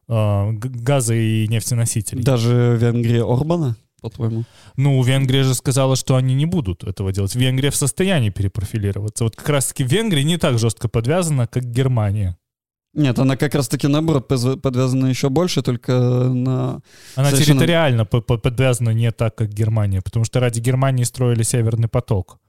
э, 0.07 0.51
газа 0.51 1.15
и 1.15 1.47
нефтеносителей. 1.47 2.21
Даже 2.21 2.77
Венгрия 2.79 3.23
Орбана, 3.23 3.77
по-твоему? 4.01 4.43
Ну, 4.75 5.01
Венгрия 5.03 5.43
же 5.43 5.53
сказала, 5.55 5.95
что 5.95 6.15
они 6.15 6.35
не 6.35 6.45
будут 6.45 6.83
этого 6.83 7.11
делать. 7.11 7.35
Венгрия 7.35 7.69
в 7.71 7.75
состоянии 7.75 8.29
перепрофилироваться. 8.29 9.23
Вот 9.23 9.35
как 9.35 9.49
раз-таки 9.49 9.83
Венгрия 9.83 10.23
не 10.23 10.37
так 10.37 10.59
жестко 10.59 10.87
подвязана, 10.89 11.47
как 11.47 11.63
Германия. 11.65 12.37
Нет, 12.93 13.19
она 13.19 13.35
как 13.35 13.53
раз-таки 13.55 13.87
наоборот 13.87 14.27
подвязана 14.27 15.07
еще 15.07 15.29
больше, 15.29 15.61
только 15.61 15.91
на... 15.91 16.81
Она 17.15 17.29
Совершенно- 17.29 17.59
территориально 17.59 18.05
по- 18.05 18.21
по- 18.21 18.37
подвязана 18.37 18.91
не 18.91 19.11
так, 19.11 19.35
как 19.35 19.49
Германия, 19.49 20.01
потому 20.01 20.23
что 20.23 20.39
ради 20.39 20.61
Германии 20.61 21.03
строили 21.03 21.43
Северный 21.43 21.89
поток. 21.89 22.39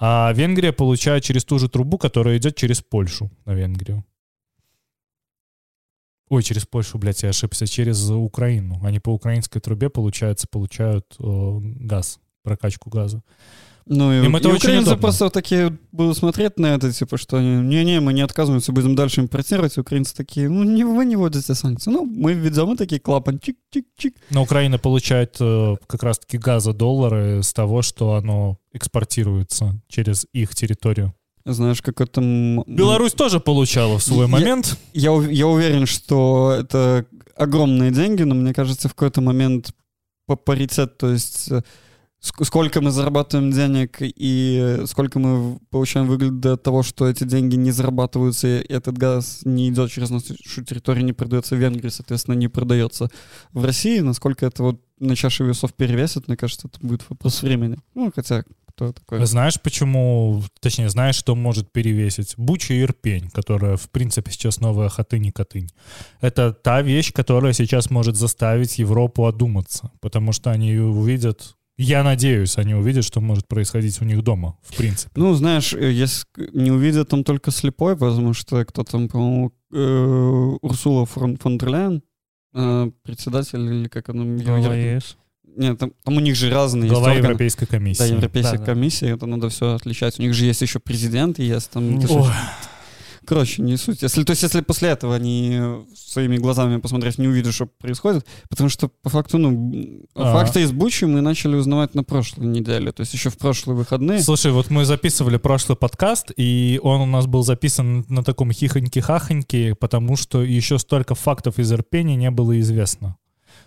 А 0.00 0.32
Венгрия 0.34 0.72
получает 0.72 1.22
через 1.22 1.44
ту 1.44 1.60
же 1.60 1.68
трубу, 1.68 1.98
которая 1.98 2.38
идет 2.38 2.56
через 2.56 2.80
Польшу 2.80 3.30
на 3.44 3.52
Венгрию. 3.54 4.04
Ой, 6.34 6.42
через 6.42 6.66
Польшу, 6.66 6.98
блядь, 6.98 7.22
я 7.22 7.28
ошибся, 7.28 7.64
через 7.64 8.10
Украину. 8.10 8.80
Они 8.82 8.98
по 8.98 9.10
украинской 9.10 9.60
трубе, 9.60 9.88
получается, 9.88 10.48
получают 10.50 11.14
э, 11.20 11.58
газ, 11.60 12.18
прокачку 12.42 12.90
газа. 12.90 13.22
Ну, 13.86 14.12
и, 14.12 14.24
Им 14.24 14.34
это 14.34 14.48
и 14.48 14.52
очень 14.52 14.56
украинцы 14.56 14.88
удобно. 14.88 15.02
просто 15.02 15.30
такие 15.30 15.78
будут 15.92 16.18
смотреть 16.18 16.58
на 16.58 16.74
это, 16.74 16.90
типа, 16.90 17.18
что 17.18 17.36
они, 17.36 17.54
не-не, 17.68 18.00
мы 18.00 18.12
не 18.12 18.22
отказываемся, 18.22 18.72
будем 18.72 18.96
дальше 18.96 19.20
импортировать. 19.20 19.78
Украинцы 19.78 20.12
такие, 20.12 20.48
ну, 20.48 20.64
не, 20.64 20.82
вы 20.82 21.04
не 21.04 21.14
вводите 21.14 21.54
санкции. 21.54 21.92
Ну, 21.92 22.04
мы 22.04 22.32
введем 22.32 22.76
такие 22.76 23.00
клапан, 23.00 23.36
чик-чик-чик. 23.36 24.16
Но 24.30 24.42
Украина 24.42 24.76
получает 24.78 25.36
э, 25.38 25.76
как 25.86 26.02
раз-таки 26.02 26.38
газодоллары 26.38 27.44
с 27.44 27.52
того, 27.52 27.82
что 27.82 28.14
оно 28.14 28.58
экспортируется 28.72 29.80
через 29.86 30.26
их 30.32 30.52
территорию. 30.56 31.14
Знаешь, 31.46 31.82
как 31.82 32.00
это... 32.00 32.20
Беларусь 32.66 33.12
тоже 33.12 33.38
получала 33.38 33.98
в 33.98 34.02
свой 34.02 34.22
Я- 34.22 34.28
момент. 34.28 34.78
Я, 34.94 35.12
я 35.30 35.46
уверен, 35.46 35.86
что 35.86 36.56
это 36.58 37.04
огромные 37.36 37.90
деньги, 37.90 38.22
но 38.22 38.34
мне 38.34 38.54
кажется, 38.54 38.88
в 38.88 38.94
какой-то 38.94 39.20
момент 39.20 39.72
по 40.26 40.36
паритет, 40.36 40.96
то 40.96 41.10
есть 41.10 41.50
э, 41.50 41.60
ск- 42.22 42.44
сколько 42.44 42.80
мы 42.80 42.90
зарабатываем 42.90 43.50
денег 43.50 43.98
и 44.00 44.78
сколько 44.86 45.18
мы 45.18 45.58
получаем 45.68 46.06
выгоды 46.06 46.48
от 46.50 46.62
того, 46.62 46.82
что 46.82 47.06
эти 47.06 47.24
деньги 47.24 47.56
не 47.56 47.72
зарабатываются, 47.72 48.46
и 48.48 48.72
этот 48.72 48.96
газ 48.96 49.40
не 49.44 49.68
идет 49.68 49.90
через 49.90 50.08
нашу 50.08 50.34
территорию, 50.64 51.04
не 51.04 51.12
продается 51.12 51.56
в 51.56 51.58
Венгрии, 51.58 51.90
соответственно, 51.90 52.36
не 52.36 52.48
продается 52.48 53.10
в 53.52 53.62
России, 53.66 53.98
насколько 54.00 54.46
это 54.46 54.62
вот 54.62 54.80
на 54.98 55.14
чаше 55.14 55.44
весов 55.44 55.74
перевесит, 55.74 56.26
мне 56.28 56.38
кажется, 56.38 56.68
это 56.72 56.86
будет 56.86 57.04
вопрос 57.10 57.42
времени. 57.42 57.76
Ну, 57.94 58.10
хотя, 58.14 58.44
кто 58.74 58.92
такой? 58.92 59.24
Знаешь, 59.26 59.60
почему, 59.60 60.42
точнее, 60.60 60.88
знаешь, 60.88 61.14
что 61.14 61.34
может 61.34 61.70
перевесить? 61.72 62.34
Буча 62.36 62.74
и 62.74 62.82
Ирпень, 62.82 63.30
которая, 63.30 63.76
в 63.76 63.88
принципе, 63.90 64.30
сейчас 64.32 64.60
новая 64.60 64.88
Хатынь 64.88 65.26
и 65.26 65.30
Катынь. 65.30 65.68
Это 66.20 66.52
та 66.52 66.82
вещь, 66.82 67.12
которая 67.12 67.52
сейчас 67.52 67.90
может 67.90 68.16
заставить 68.16 68.78
Европу 68.78 69.26
одуматься, 69.26 69.92
потому 70.00 70.32
что 70.32 70.50
они 70.50 70.76
увидят, 70.76 71.54
я 71.76 72.02
надеюсь, 72.02 72.58
они 72.58 72.74
увидят, 72.74 73.04
что 73.04 73.20
может 73.20 73.48
происходить 73.48 74.00
у 74.00 74.04
них 74.04 74.22
дома, 74.22 74.56
в 74.62 74.76
принципе. 74.76 75.10
Ну, 75.16 75.34
знаешь, 75.34 75.72
э, 75.72 75.92
если 75.92 76.26
не 76.52 76.70
увидят 76.70 77.08
там 77.08 77.24
только 77.24 77.50
слепой, 77.50 77.96
потому 77.96 78.32
что 78.32 78.64
кто 78.64 78.84
там, 78.84 79.08
по-моему, 79.08 79.52
э, 79.72 80.56
Урсула 80.62 81.06
фон, 81.06 81.36
фон 81.36 81.58
дер 81.58 81.68
Ляйен, 81.68 82.02
э, 82.54 82.90
председатель 83.02 83.60
или 83.60 83.88
как 83.88 84.08
она... 84.08 84.24
ЕС. 84.24 85.16
Нет, 85.56 85.78
там, 85.78 85.92
там 86.04 86.16
у 86.16 86.20
них 86.20 86.34
же 86.36 86.50
разные 86.50 86.88
Глава 86.90 87.08
органы. 87.08 87.24
Европейской 87.24 87.66
комиссии. 87.66 87.98
Да, 87.98 88.06
Европейская 88.06 88.58
Да, 88.58 88.64
да. 88.64 88.72
комиссия, 88.72 89.08
это 89.10 89.26
надо 89.26 89.48
все 89.48 89.74
отличать. 89.74 90.18
У 90.18 90.22
них 90.22 90.34
же 90.34 90.44
есть 90.44 90.62
еще 90.62 90.78
президент, 90.80 91.38
и 91.38 91.44
есть 91.44 91.70
там... 91.70 91.96
Ой, 91.96 92.00
же- 92.00 92.32
Короче, 93.26 93.62
не 93.62 93.78
суть. 93.78 94.02
Если, 94.02 94.22
то 94.22 94.32
есть, 94.32 94.42
если 94.42 94.60
после 94.60 94.90
этого 94.90 95.14
они 95.14 95.58
своими 95.96 96.36
глазами 96.36 96.78
посмотреть 96.78 97.16
не 97.16 97.26
увидят, 97.26 97.54
что 97.54 97.64
происходит, 97.66 98.26
потому 98.50 98.68
что 98.68 98.88
по 99.02 99.08
факту, 99.08 99.38
ну, 99.38 100.04
А. 100.14 100.34
факты 100.34 100.60
из 100.60 100.72
Бучи 100.72 101.06
мы 101.06 101.22
начали 101.22 101.56
узнавать 101.56 101.94
на 101.94 102.04
прошлой 102.04 102.46
неделе, 102.46 102.92
то 102.92 103.00
есть 103.00 103.14
еще 103.14 103.30
в 103.30 103.38
прошлые 103.38 103.76
выходные. 103.76 104.20
Слушай, 104.20 104.52
вот 104.52 104.68
мы 104.70 104.84
записывали 104.84 105.38
прошлый 105.38 105.76
подкаст, 105.76 106.32
и 106.36 106.78
он 106.82 107.00
у 107.00 107.06
нас 107.06 107.26
был 107.26 107.42
записан 107.42 108.04
на 108.08 108.22
таком 108.22 108.50
хихоньке-хахоньке, 108.50 109.74
потому 109.74 110.16
что 110.16 110.42
еще 110.42 110.78
столько 110.78 111.14
фактов 111.14 111.58
из 111.58 111.72
Ирпени 111.72 112.12
не 112.16 112.30
было 112.30 112.60
известно. 112.60 113.16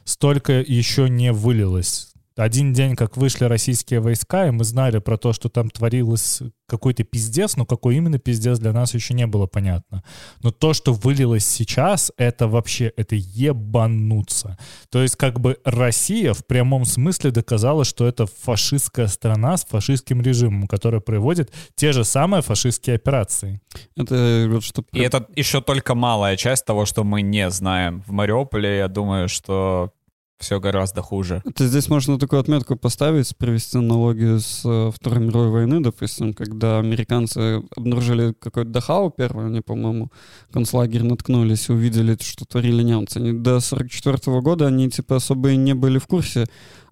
Столько 0.08 0.62
еще 0.62 1.10
не 1.10 1.34
вылилось. 1.34 2.14
Один 2.38 2.72
день, 2.72 2.96
как 2.96 3.18
вышли 3.18 3.46
российские 3.46 4.00
войска, 4.00 4.48
и 4.48 4.52
мы 4.52 4.64
знали 4.64 5.00
про 5.00 5.18
то, 5.18 5.34
что 5.34 5.50
там 5.50 5.72
творилось 5.72 6.42
какой-то 6.68 7.04
пиздец, 7.04 7.56
но 7.58 7.66
какой 7.66 7.96
именно 7.96 8.20
пиздец 8.20 8.60
для 8.60 8.74
нас 8.74 8.94
еще 8.94 9.16
не 9.16 9.26
было 9.26 9.48
понятно. 9.48 10.04
Но 10.44 10.52
то, 10.52 10.74
что 10.74 10.94
вылилось 10.94 11.48
сейчас, 11.48 12.12
это 12.16 12.48
вообще, 12.48 12.94
это 12.96 13.16
ебануться. 13.16 14.58
То 14.92 15.02
есть 15.02 15.16
как 15.16 15.40
бы 15.40 15.58
Россия 15.66 16.34
в 16.34 16.46
прямом 16.46 16.86
смысле 16.86 17.32
доказала, 17.32 17.84
что 17.84 18.08
это 18.08 18.28
фашистская 18.28 19.08
страна 19.08 19.58
с 19.58 19.66
фашистским 19.66 20.22
режимом, 20.22 20.68
которая 20.68 21.02
проводит 21.02 21.52
те 21.76 21.92
же 21.92 22.04
самые 22.04 22.44
фашистские 22.44 22.98
операции. 22.98 23.62
Это 23.96 24.48
вот 24.50 24.64
что... 24.64 24.84
И 24.94 25.00
это 25.00 25.26
еще 25.36 25.60
только 25.62 25.96
малая 25.96 26.38
часть 26.38 26.66
того, 26.66 26.86
что 26.86 27.04
мы 27.04 27.24
не 27.24 27.50
знаем. 27.50 28.04
В 28.06 28.12
Мариуполе, 28.12 28.78
я 28.78 28.88
думаю, 28.88 29.28
что 29.28 29.92
все 30.38 30.60
гораздо 30.60 31.02
хуже. 31.02 31.42
Это 31.46 31.68
здесь 31.68 31.90
можно 31.90 32.20
такую 32.20 32.40
отметку 32.40 32.76
поставить, 32.76 33.36
провести 33.38 33.78
аналогию 33.78 34.40
с 34.40 34.62
э, 34.66 34.92
Второй 34.94 35.20
мировой 35.20 35.50
войны, 35.50 35.80
допустим, 35.80 36.34
когда 36.34 36.80
американцы 36.80 37.64
обнаружили 37.76 38.34
какой-то 38.34 38.70
Дахау 38.70 39.10
первый, 39.10 39.48
они, 39.48 39.62
по-моему, 39.62 40.12
концлагерь 40.52 41.04
наткнулись 41.04 41.70
и 41.70 41.74
увидели, 41.74 42.18
что 42.22 42.46
творили 42.46 42.84
немцы. 42.84 43.18
Они 43.18 43.34
до 43.34 43.60
44 43.60 44.42
года 44.42 44.68
они, 44.68 44.90
типа, 44.90 45.16
особо 45.16 45.52
и 45.52 45.58
не 45.58 45.74
были 45.74 45.98
в 45.98 46.08
курсе 46.08 46.46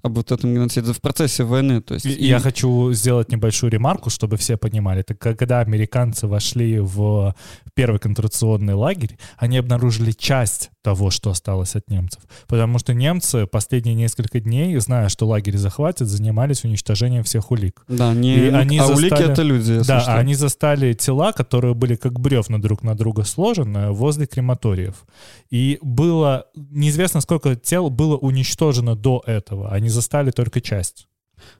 об 0.05 0.17
вот 0.17 0.31
этом 0.31 0.53
геноциде 0.53 0.93
в 0.93 1.01
процессе 1.01 1.43
войны. 1.43 1.81
То 1.81 1.95
есть, 1.95 2.05
И 2.05 2.13
и- 2.13 2.27
Я 2.27 2.39
хочу 2.39 2.93
сделать 2.93 3.31
небольшую 3.31 3.71
ремарку, 3.71 4.09
чтобы 4.09 4.38
все 4.38 4.55
понимали. 4.57 5.01
Это 5.01 5.15
когда 5.15 5.62
американцы 5.62 6.27
вошли 6.27 6.79
в 6.79 7.35
первый 7.74 8.00
концентрационный 8.00 8.74
лагерь, 8.75 9.17
они 9.38 9.57
обнаружили 9.57 10.12
часть 10.12 10.69
того, 10.83 11.09
что 11.09 11.31
осталось 11.31 11.75
от 11.75 11.89
немцев. 11.89 12.21
Потому 12.47 12.77
что 12.79 12.93
немцы 12.93 13.47
последние 13.47 13.95
несколько 13.95 14.39
дней, 14.39 14.77
зная, 14.77 15.09
что 15.09 15.25
лагерь 15.27 15.57
захватят, 15.57 16.07
занимались 16.07 16.63
уничтожением 16.63 17.24
всех 17.24 17.50
улик. 17.51 17.83
Да, 17.88 18.13
не... 18.13 18.35
И 18.35 18.50
они 18.50 18.77
а 18.77 18.85
улики 18.85 19.09
застали- 19.09 19.31
это 19.31 19.41
люди, 19.41 19.81
да, 19.88 20.01
что. 20.01 20.15
они 20.15 20.35
застали 20.35 20.93
тела, 20.93 21.31
которые 21.31 21.74
были 21.74 21.95
как 21.95 22.19
бревна 22.19 22.59
друг 22.59 22.83
на 22.83 22.95
друга 22.95 23.24
сложены 23.24 23.91
возле 23.91 24.27
крематориев. 24.27 25.05
И 25.50 25.79
было 25.81 26.45
неизвестно, 26.55 27.21
сколько 27.21 27.55
тел 27.55 27.89
было 27.89 28.15
уничтожено 28.17 28.95
до 28.95 29.24
этого. 29.25 29.71
Они 29.71 29.89
застали 29.96 30.32
только 30.32 30.62
часть. 30.62 31.08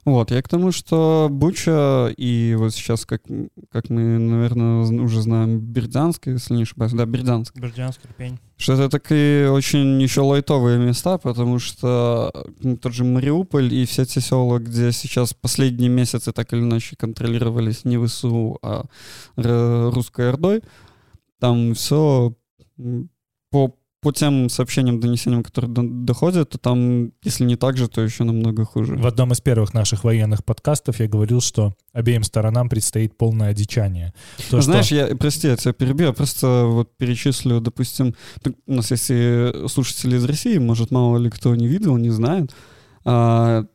Вот, 0.06 0.32
я 0.32 0.42
к 0.42 0.48
тому, 0.48 0.72
что 0.72 1.28
Буча 1.32 2.14
и 2.16 2.56
вот 2.58 2.74
сейчас, 2.74 3.06
как, 3.06 3.24
как 3.72 3.90
мы, 3.90 4.18
наверное, 4.20 4.86
уже 5.02 5.22
знаем, 5.22 5.60
Бердянск, 5.60 6.28
если 6.28 6.54
не 6.56 6.64
ошибаюсь, 6.64 6.94
да, 6.94 7.06
Бердянск, 7.06 7.56
Бердянск, 7.56 8.00
Ирпень. 8.06 8.40
что 8.58 8.74
это 8.74 8.90
такие 8.90 9.52
очень 9.52 10.02
еще 10.02 10.22
лайтовые 10.22 10.78
места, 10.78 11.18
потому 11.18 11.60
что 11.60 12.32
ну, 12.62 12.78
тот 12.78 12.94
же 12.94 13.04
Мариуполь 13.04 13.74
и 13.74 13.86
все 13.86 14.06
те 14.06 14.22
села, 14.22 14.60
где 14.60 14.92
сейчас 14.92 15.34
последние 15.34 15.90
месяцы 15.90 16.32
так 16.32 16.54
или 16.54 16.62
иначе 16.62 16.96
контролировались 16.96 17.84
не 17.84 17.98
ВСУ, 17.98 18.60
а 18.62 18.86
русской 19.36 20.30
Ордой, 20.30 20.62
там 21.40 21.74
все 21.74 22.34
по, 23.50 23.76
по 24.06 24.12
тем 24.12 24.50
сообщениям, 24.50 25.00
донесениям, 25.00 25.42
которые 25.42 25.72
до- 25.74 25.82
доходят, 25.82 26.52
то 26.52 26.60
там, 26.60 27.12
если 27.24 27.44
не 27.44 27.56
так 27.56 27.76
же, 27.76 27.88
то 27.88 28.02
еще 28.02 28.24
намного 28.24 28.64
хуже. 28.64 28.96
В 28.98 29.08
одном 29.08 29.32
из 29.32 29.42
первых 29.42 29.74
наших 29.74 30.04
военных 30.04 30.46
подкастов 30.46 31.00
я 31.00 31.08
говорил, 31.08 31.42
что 31.42 31.74
обеим 31.92 32.22
сторонам 32.22 32.70
предстоит 32.70 33.18
полное 33.18 33.50
одичание. 33.50 34.14
То, 34.52 34.62
Знаешь, 34.62 34.86
что... 34.86 34.96
я, 34.96 35.16
прости, 35.16 35.48
я 35.48 35.56
тебя 35.58 35.74
перебью, 35.74 36.06
я 36.06 36.14
просто 36.14 36.66
вот 36.68 36.96
перечислю, 36.98 37.60
допустим, 37.62 38.14
у 38.68 38.74
нас 38.76 38.92
есть 38.92 39.08
и 39.10 39.52
слушатели 39.68 40.18
из 40.18 40.24
России, 40.26 40.60
может, 40.60 40.92
мало 40.92 41.18
ли 41.18 41.32
кто 41.32 41.56
не 41.56 41.66
видел, 41.68 41.98
не 41.98 42.12
знает, 42.12 42.56
а, 43.06 43.66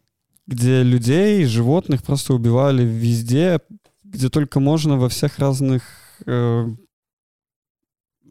где 0.47 0.85
людей, 0.85 1.45
животных 1.45 2.05
просто 2.05 2.35
убивали 2.35 2.85
везде, 2.85 3.59
где 4.05 4.29
только 4.29 4.61
можно, 4.61 4.97
во 4.97 5.09
всех 5.09 5.41
разных, 5.41 5.83
э, 6.25 6.67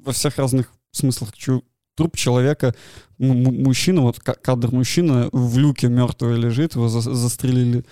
во 0.05 0.11
всех 0.13 0.37
разных 0.37 0.71
смыслах. 0.91 1.33
Чу- 1.33 1.65
труп 1.99 2.15
человека, 2.17 2.73
м- 3.19 3.63
мужчина, 3.63 4.01
вот 4.01 4.19
ка- 4.19 4.33
кадр 4.41 4.71
мужчина 4.71 5.29
в 5.31 5.57
люке 5.57 5.87
мертвый 5.89 6.37
лежит, 6.37 6.75
его 6.75 6.87
за- 6.89 7.13
застрелили 7.15 7.83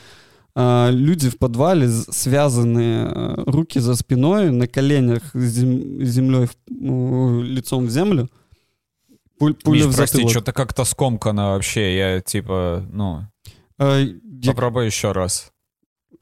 а, 0.59 0.89
люди 0.91 1.29
в 1.29 1.37
подвале 1.37 1.87
связанные, 1.87 3.05
а, 3.05 3.43
руки 3.45 3.79
за 3.79 3.95
спиной, 3.95 4.49
на 4.51 4.67
коленях 4.67 5.21
зем- 5.35 6.03
землей, 6.05 6.45
в- 6.47 6.55
ну, 6.69 7.43
лицом 7.43 7.85
в 7.85 7.89
землю. 7.91 8.27
Пуль- 9.39 9.53
пуля 9.63 9.83
Миш, 9.85 9.93
в 9.93 9.95
прости, 9.95 10.13
затылок. 10.17 10.31
что-то 10.31 10.51
как-то 10.53 10.83
скомкано 10.85 11.49
вообще. 11.51 11.95
Я 11.97 12.21
типа, 12.21 12.83
ну, 12.91 13.27
А, 13.77 13.99
я- 13.99 14.51
попробуй 14.51 14.87
еще 14.87 15.11
раз. 15.11 15.51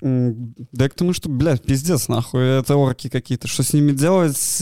да 0.02 0.90
к 0.90 0.94
тому, 0.96 1.14
что, 1.14 1.30
блядь, 1.30 1.64
пиздец, 1.64 2.10
нахуй, 2.10 2.42
это 2.42 2.76
орки 2.76 3.08
какие-то. 3.10 3.48
Что 3.48 3.64
с 3.64 3.72
ними 3.74 3.94
делать? 3.94 4.62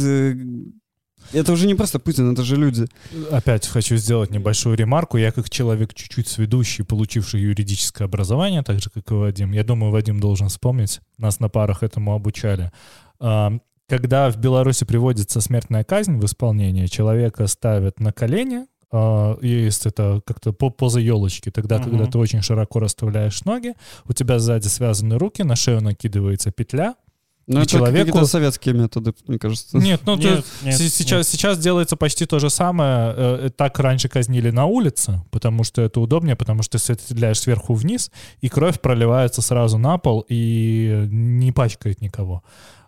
Это 1.34 1.52
уже 1.52 1.68
не 1.68 1.76
просто 1.76 2.00
Путин, 2.00 2.32
это 2.32 2.44
же 2.44 2.56
люди. 2.56 2.86
Опять 3.32 3.68
хочу 3.68 3.98
сделать 3.98 4.32
небольшую 4.32 4.76
ремарку. 4.78 5.18
Я 5.18 5.32
как 5.32 5.50
человек 5.50 5.94
чуть-чуть 5.94 6.28
сведущий, 6.28 6.84
получивший 6.86 7.42
юридическое 7.42 8.08
образование, 8.08 8.62
так 8.64 8.82
же, 8.82 8.90
как 8.90 9.10
и 9.12 9.14
Вадим, 9.14 9.52
я 9.52 9.64
думаю, 9.64 9.92
Вадим 9.92 10.20
должен 10.20 10.50
вспомнить, 10.50 11.02
нас 11.18 11.40
на 11.40 11.50
парах 11.50 11.84
этому 11.84 12.14
обучали. 12.14 12.72
А, 13.20 13.52
Когда 13.90 14.32
в 14.32 14.38
Беларуси 14.38 14.86
приводится 14.86 15.42
смертная 15.42 15.84
казнь 15.84 16.18
в 16.18 16.26
исполнение, 16.26 16.88
человека 16.88 17.48
ставят 17.48 18.00
на 18.00 18.14
колени, 18.14 18.66
а, 18.92 19.38
есть 19.42 19.86
это 19.86 20.22
как-то 20.26 20.54
по 20.54 20.70
поза 20.70 21.00
елочки, 21.00 21.50
тогда, 21.52 21.80
Мгм. 21.80 21.90
когда 21.90 22.06
ты 22.06 22.18
очень 22.18 22.42
широко 22.42 22.80
расставляешь 22.80 23.44
ноги, 23.44 23.74
у 24.08 24.14
тебя 24.14 24.40
сзади 24.40 24.68
связаны 24.68 25.18
руки, 25.18 25.44
на 25.44 25.56
шею 25.56 25.82
накидывается 25.82 26.52
петля, 26.52 26.96
Но 27.46 27.60
И 27.60 27.64
это 27.64 27.72
человеку- 27.72 28.06
какие-то 28.08 28.26
советские 28.28 28.74
методы, 28.74 29.14
мне 29.28 29.38
кажется. 29.38 29.78
нет, 29.78 30.02
ну 30.06 30.16
ты- 30.16 30.30
Нет, 30.30 30.46
нет, 30.64 30.76
С- 30.78 30.94
сейчас, 30.94 31.18
нет. 31.20 31.28
сейчас 31.28 31.58
делается 31.58 31.98
почти 31.98 32.26
то 32.26 32.40
же 32.40 32.50
самое. 32.50 33.14
Э, 33.18 33.50
Так 33.56 33.80
раньше 33.80 34.08
казнили 34.08 34.50
на 34.50 34.66
улице, 34.66 35.22
потому 35.30 35.64
что 35.66 35.82
это 35.82 36.00
удобнее, 36.00 36.36
потому 36.38 36.64
что 36.64 36.78
ты 36.78 36.94
стреляешь 36.96 37.40
сверху 37.40 37.74
вниз, 37.74 38.12
и 38.42 38.48
кровь 38.50 38.80
проливается 38.80 39.42
сразу 39.42 39.78
на 39.78 39.98
пол 39.98 40.26
и 40.30 41.06
не 41.12 41.52
пачкает 41.52 42.02
никого. 42.02 42.44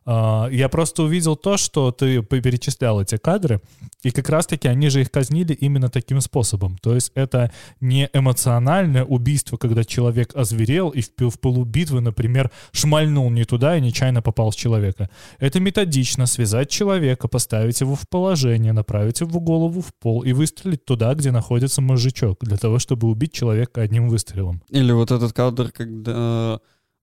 А, 0.05 0.47
Я 0.51 0.69
просто 0.69 1.03
увидел 1.03 1.35
то, 1.35 1.57
что 1.57 1.91
ты 1.91 2.21
перечислял 2.21 3.01
эти 3.01 3.17
кадры, 3.17 3.59
и 4.03 4.11
как 4.11 4.29
раз-таки 4.29 4.67
они 4.67 4.89
же 4.89 5.01
их 5.01 5.09
казнили 5.09 5.53
именно 5.53 5.89
таким 5.89 6.21
способом. 6.21 6.77
То 6.77 6.93
есть 6.93 7.11
это 7.15 7.51
не 7.81 8.09
эмоциональное 8.13 9.03
убийство, 9.03 9.57
когда 9.57 9.83
человек 9.83 10.35
озверел 10.35 10.89
и 10.89 11.01
в 11.01 11.09
пи- 11.15 11.29
в 11.29 11.39
пылу 11.39 11.65
битвы, 11.65 12.01
например, 12.01 12.51
шмальнул 12.71 13.29
не 13.31 13.45
туда 13.45 13.77
и 13.77 13.81
нечаянно 13.81 14.21
попал 14.21 14.51
в 14.51 14.55
человека. 14.55 15.09
Это 15.39 15.59
методично 15.59 16.27
связать 16.27 16.69
человека, 16.69 17.27
поставить 17.27 17.81
его 17.81 17.95
в 17.95 18.07
положение, 18.07 18.73
направить 18.73 19.21
его 19.21 19.39
голову 19.39 19.81
в 19.81 19.91
пол 19.95 20.21
и 20.23 20.33
выстрелить 20.33 20.85
туда, 20.85 21.15
где 21.15 21.31
находится 21.31 21.81
мозжечок, 21.81 22.37
для 22.41 22.57
того, 22.57 22.77
чтобы 22.77 23.07
убить 23.07 23.33
человека 23.33 23.81
одним 23.81 24.07
выстрелом. 24.09 24.61
Или 24.69 24.91
вот 24.91 25.09
этот 25.11 25.33
кадр, 25.33 25.71
когда, 25.71 26.59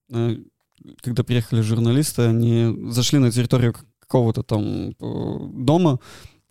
э, 0.09 0.37
когда 1.01 1.23
приехали 1.23 1.61
журналисты, 1.61 2.23
они 2.23 2.89
зашли 2.91 3.19
на 3.19 3.31
территорию 3.31 3.73
какого-то 3.99 4.43
там 4.43 4.89
э, 4.99 5.37
дома, 5.53 5.99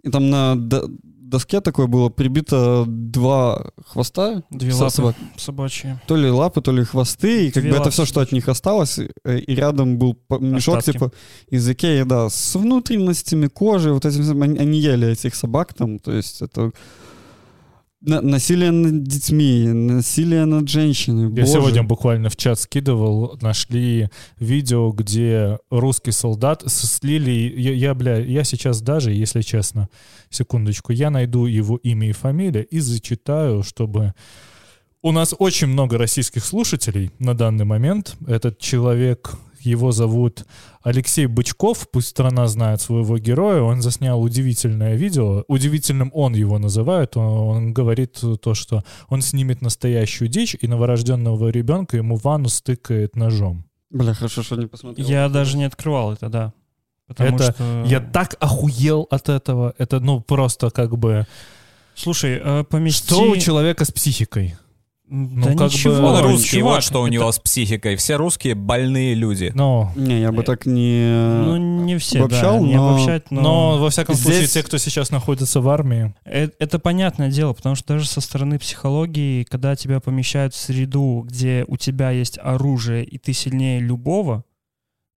и 0.02 0.10
там 0.10 0.30
на 0.30 0.56
до- 0.56 0.88
доске 1.02 1.60
такой 1.60 1.86
было 1.86 2.08
прибито 2.10 2.84
два 2.86 3.70
хвоста, 3.86 4.42
Две 4.50 4.74
лапы 4.74 4.90
собак. 4.90 5.16
собачьи. 5.36 5.94
то 6.06 6.16
ли 6.16 6.28
лапы, 6.30 6.60
то 6.60 6.72
ли 6.72 6.84
хвосты, 6.84 7.46
и 7.46 7.50
как 7.50 7.62
Две 7.62 7.70
бы 7.70 7.76
это 7.76 7.84
лапы 7.84 7.92
все, 7.92 8.04
что 8.04 8.20
от 8.20 8.32
них 8.32 8.48
осталось, 8.48 8.98
э, 8.98 9.38
и 9.38 9.54
рядом 9.54 9.96
был 9.98 10.16
мешок 10.40 10.76
Остатки. 10.78 10.92
типа 10.98 11.12
из 11.48 11.68
Икеи, 11.68 12.02
да, 12.02 12.28
с 12.28 12.54
внутренностями 12.56 13.46
кожи, 13.46 13.92
вот 13.92 14.04
этим, 14.04 14.42
они, 14.42 14.58
они 14.58 14.78
ели 14.78 15.08
этих 15.08 15.34
собак 15.34 15.72
там, 15.74 15.98
то 15.98 16.12
есть 16.12 16.42
это 16.42 16.72
насилие 18.02 18.70
над 18.70 19.04
детьми, 19.04 19.66
насилие 19.68 20.44
над 20.44 20.68
женщиной. 20.68 21.24
Я 21.24 21.28
Боже. 21.28 21.46
сегодня 21.46 21.82
буквально 21.82 22.28
в 22.28 22.36
чат 22.36 22.58
скидывал, 22.58 23.38
нашли 23.40 24.08
видео, 24.38 24.90
где 24.90 25.58
русский 25.70 26.12
солдат 26.12 26.64
слили... 26.66 27.54
Я, 27.56 27.72
я, 27.72 27.94
бля, 27.94 28.18
я 28.18 28.44
сейчас 28.44 28.80
даже, 28.82 29.12
если 29.12 29.42
честно, 29.42 29.88
секундочку, 30.30 30.92
я 30.92 31.10
найду 31.10 31.46
его 31.46 31.76
имя 31.76 32.08
и 32.08 32.12
фамилия 32.12 32.62
и 32.62 32.80
зачитаю, 32.80 33.62
чтобы... 33.62 34.14
У 35.04 35.10
нас 35.10 35.34
очень 35.36 35.66
много 35.66 35.98
российских 35.98 36.44
слушателей 36.44 37.10
на 37.18 37.34
данный 37.34 37.64
момент. 37.64 38.16
Этот 38.26 38.58
человек, 38.58 39.34
его 39.64 39.92
зовут 39.92 40.44
Алексей 40.82 41.26
Бычков, 41.26 41.88
пусть 41.90 42.08
страна 42.08 42.48
знает 42.48 42.80
своего 42.80 43.18
героя, 43.18 43.62
он 43.62 43.82
заснял 43.82 44.20
удивительное 44.20 44.96
видео, 44.96 45.44
удивительным 45.48 46.10
он 46.14 46.34
его 46.34 46.58
называет, 46.58 47.16
он, 47.16 47.26
он 47.26 47.72
говорит 47.72 48.20
то, 48.40 48.54
что 48.54 48.84
он 49.08 49.22
снимет 49.22 49.62
настоящую 49.62 50.28
дичь, 50.28 50.56
и 50.60 50.66
новорожденного 50.66 51.48
ребенка 51.48 51.96
ему 51.96 52.16
ванну 52.16 52.48
стыкает 52.48 53.16
ножом. 53.16 53.64
Бля, 53.90 54.14
хорошо, 54.14 54.42
что 54.42 54.56
не 54.56 54.66
посмотрел. 54.66 55.06
Я 55.06 55.28
даже 55.28 55.56
не 55.56 55.64
открывал 55.64 56.12
это, 56.12 56.28
да. 56.28 56.52
Потому 57.06 57.36
Это 57.36 57.52
что... 57.52 57.84
Я 57.86 58.00
так 58.00 58.36
охуел 58.40 59.06
от 59.10 59.28
этого, 59.28 59.74
это 59.78 60.00
ну 60.00 60.20
просто 60.20 60.70
как 60.70 60.96
бы... 60.96 61.26
Слушай, 61.94 62.40
э, 62.42 62.64
помести... 62.64 63.06
Что 63.06 63.30
у 63.30 63.36
человека 63.36 63.84
с 63.84 63.92
психикой? 63.92 64.56
Да 65.12 65.50
Ну, 65.50 65.56
как 65.58 65.68
бы 65.68 65.74
ничего, 65.74 65.94
Он 66.08 66.14
Ой, 66.16 66.22
русский, 66.22 66.58
чувак, 66.60 66.74
вот 66.76 66.84
что 66.84 67.02
у 67.02 67.04
это- 67.04 67.12
него 67.12 67.30
с 67.30 67.38
психикой. 67.38 67.96
Все 67.96 68.16
русские 68.16 68.54
больные 68.54 69.12
люди. 69.14 69.52
Ну, 69.54 69.90
Не, 69.94 70.20
я 70.22 70.32
бы 70.32 70.42
так 70.42 70.64
не... 70.64 71.04
Ну, 71.44 71.58
не 71.84 71.98
все, 71.98 72.20
обобщал, 72.20 72.60
да, 72.60 72.66
не 72.66 72.76
но- 72.76 72.88
обобщать, 72.94 73.30
но... 73.30 73.40
но 73.42 73.78
во 73.78 73.90
всяком 73.90 74.14
случае 74.14 74.40
здесь- 74.46 74.52
те, 74.52 74.62
кто 74.62 74.78
сейчас 74.78 75.10
находится 75.10 75.60
в 75.60 75.68
армии, 75.68 76.14
Э- 76.24 76.48
Это 76.58 76.78
понятное 76.78 77.30
дело, 77.30 77.52
потому 77.52 77.74
что 77.74 77.88
даже 77.88 78.06
со 78.08 78.22
стороны 78.22 78.58
психологии, 78.58 79.44
когда 79.44 79.76
тебя 79.76 80.00
помещают 80.00 80.54
в 80.54 80.56
среду, 80.58 81.24
где 81.28 81.66
у 81.68 81.76
тебя 81.76 82.10
есть 82.10 82.38
оружие, 82.42 83.04
и 83.04 83.18
ты 83.18 83.34
сильнее 83.34 83.80
любого, 83.80 84.44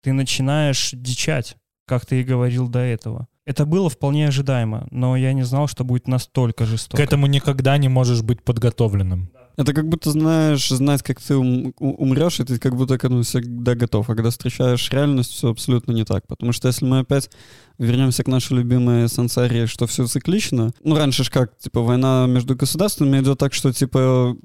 ты 0.03 0.11
начинаешь 0.11 0.89
дичать, 0.91 1.55
как 1.87 2.05
ты 2.05 2.19
и 2.19 2.23
говорил 2.25 2.67
до 2.67 2.79
этого. 2.79 3.27
Это 3.45 3.65
было 3.65 3.89
вполне 3.89 4.27
ожидаемо, 4.27 4.87
но 4.91 5.15
я 5.15 5.31
не 5.31 5.43
знал, 5.43 5.67
что 5.67 5.83
будет 5.85 6.07
настолько 6.09 6.65
жестоко. 6.65 6.97
к 6.97 6.99
этому 7.05 7.27
никогда 7.27 7.77
не 7.77 7.87
можешь 7.87 8.23
быть 8.23 8.43
подготовленным. 8.43 9.29
Это 9.57 9.73
как 9.73 9.87
будто 9.87 10.11
знаешь, 10.11 10.67
знать, 10.67 11.01
как 11.01 11.21
ты 11.21 11.35
ум- 11.37 11.73
умрешь, 11.79 12.39
и 12.39 12.43
ты 12.43 12.59
как 12.59 12.75
будто 12.75 12.97
к 12.97 13.05
этому 13.05 13.21
всегда 13.23 13.75
готов. 13.75 14.09
А 14.09 14.15
когда 14.15 14.29
встречаешь 14.29 14.89
реальность, 14.91 15.31
все 15.31 15.49
абсолютно 15.49 15.93
не 15.93 16.03
так. 16.03 16.27
Потому 16.27 16.51
что 16.51 16.67
если 16.67 16.85
мы 16.85 16.99
опять 16.99 17.29
вернемся 17.77 18.23
к 18.23 18.27
нашей 18.27 18.57
любимой 18.57 19.07
сансарии, 19.07 19.65
что 19.65 19.87
все 19.87 20.07
циклично, 20.07 20.71
ну 20.83 20.95
раньше 20.95 21.23
ж 21.23 21.29
как, 21.29 21.57
типа, 21.57 21.81
война 21.81 22.25
между 22.27 22.55
государствами 22.55 23.19
идет 23.21 23.37
так, 23.39 23.53
что, 23.53 23.71
типа, 23.71 24.35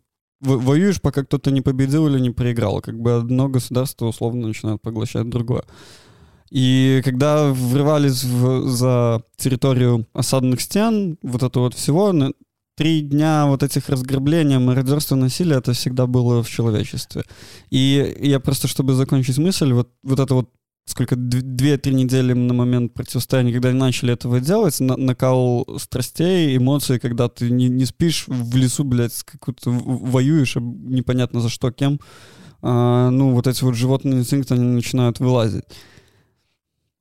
во- 0.40 0.58
воюешь, 0.58 1.00
пока 1.00 1.24
кто-то 1.24 1.50
не 1.50 1.60
победил 1.60 2.06
или 2.06 2.20
не 2.20 2.30
проиграл. 2.30 2.80
Как 2.80 2.98
бы 2.98 3.16
одно 3.16 3.48
государство 3.48 4.06
условно 4.06 4.46
начинает 4.46 4.80
поглощать 4.80 5.28
другое. 5.28 5.64
И 6.50 7.00
когда 7.04 7.52
врывались 7.52 8.24
в- 8.24 8.66
за 8.68 9.22
территорию 9.36 10.06
осадных 10.12 10.60
стен, 10.60 11.16
вот 11.22 11.42
это 11.42 11.60
вот 11.60 11.74
всего, 11.74 12.12
три 12.80 13.02
дня 13.02 13.44
вот 13.46 13.62
этих 13.62 13.90
разграбления, 13.90 14.58
мародерства, 14.58 15.14
насилия, 15.14 15.56
это 15.56 15.74
всегда 15.74 16.06
было 16.06 16.42
в 16.42 16.48
человечестве. 16.48 17.24
И 17.68 18.16
я 18.22 18.40
просто, 18.40 18.68
чтобы 18.68 18.94
закончить 18.94 19.36
мысль, 19.36 19.70
вот, 19.74 19.90
вот 20.02 20.18
это 20.18 20.34
вот 20.34 20.48
сколько, 20.86 21.14
две-три 21.14 21.92
недели 21.94 22.32
на 22.32 22.54
момент 22.54 22.94
противостояния, 22.94 23.52
когда 23.52 23.70
начали 23.74 24.14
этого 24.14 24.40
делать, 24.40 24.80
на- 24.80 24.96
накал 24.96 25.66
страстей, 25.78 26.56
эмоций, 26.56 26.98
когда 26.98 27.28
ты 27.28 27.50
не, 27.50 27.68
не 27.68 27.84
спишь 27.84 28.24
в 28.26 28.56
лесу, 28.56 28.84
блядь, 28.84 29.12
в- 29.66 30.10
воюешь, 30.10 30.56
непонятно 30.56 31.42
за 31.42 31.50
что, 31.50 31.70
кем, 31.70 32.00
а, 32.62 33.10
ну, 33.10 33.32
вот 33.34 33.46
эти 33.46 33.62
вот 33.62 33.74
животные 33.74 34.20
инстинкты, 34.20 34.54
они 34.54 34.64
начинают 34.64 35.20
вылазить. 35.20 35.64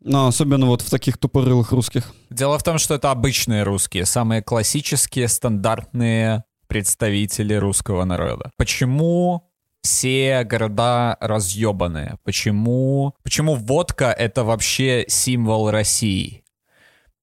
Но 0.01 0.27
особенно 0.27 0.65
вот 0.65 0.81
в 0.81 0.89
таких 0.89 1.17
тупорылых 1.17 1.71
русских. 1.71 2.13
Дело 2.29 2.57
в 2.57 2.63
том, 2.63 2.77
что 2.77 2.95
это 2.95 3.11
обычные 3.11 3.63
русские, 3.63 4.05
самые 4.05 4.41
классические, 4.41 5.27
стандартные 5.27 6.45
представители 6.67 7.53
русского 7.55 8.05
народа. 8.05 8.51
Почему 8.57 9.51
все 9.81 10.43
города 10.43 11.17
разъебанные? 11.19 12.17
Почему, 12.23 13.15
почему 13.23 13.55
водка— 13.55 14.05
это 14.17 14.43
вообще 14.43 15.05
символ 15.07 15.69
России? 15.71 16.45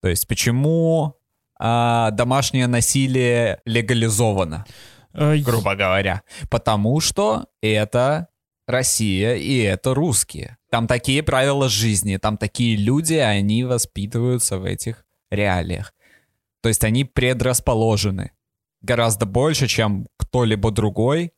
То 0.03 0.09
есть 0.09 0.29
почему 0.29 1.17
а, 1.59 2.11
домашнее 2.11 2.67
насилие 2.67 3.61
легализовано? 3.65 4.67
Э, 5.15 5.37
грубо 5.39 5.75
говоря. 5.75 6.23
Потому 6.51 7.01
что 7.01 7.47
это 7.63 8.29
Россия 8.67 9.37
и 9.37 9.59
это 9.61 9.95
русские. 9.95 10.59
Там 10.77 10.87
такие 10.87 11.23
правила 11.23 11.71
жизни, 11.71 12.19
там 12.19 12.37
такие 12.37 12.77
люди, 12.77 13.15
они 13.15 13.65
воспитываются 13.65 14.59
в 14.59 14.65
этих 14.67 15.07
реалиях. 15.31 15.95
То 16.63 16.69
есть 16.69 16.85
они 16.85 17.05
предрасположены 17.05 18.33
гораздо 18.83 19.25
больше, 19.25 19.69
чем 19.69 20.07
кто-либо 20.19 20.71
другой 20.71 21.33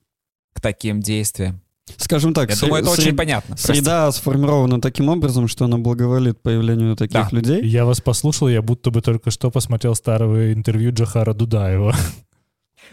к 0.55 0.61
таким 0.61 1.01
действиям. 1.01 1.61
Скажем 1.99 2.35
так, 2.35 2.51
Я 2.51 2.57
сре- 2.57 2.61
думаю, 2.67 2.83
это 2.83 2.91
сре- 2.91 2.99
очень 3.03 3.17
понятно. 3.17 3.57
Среда 3.57 4.11
сформирована 4.11 4.81
таким 4.81 5.09
образом, 5.09 5.47
что 5.47 5.67
она 5.67 5.79
благоволит 5.79 6.43
появлению 6.43 6.97
таких 6.97 7.13
Да. 7.13 7.29
людей. 7.31 7.63
Я 7.65 7.85
вас 7.85 8.01
послушал, 8.01 8.49
я 8.49 8.61
будто 8.61 8.91
бы 8.91 9.03
только 9.03 9.31
что 9.31 9.53
посмотрел 9.53 9.95
старого 9.95 10.53
интервью 10.53 10.93
Джахара 10.93 11.33
Дудаева. 11.33 11.95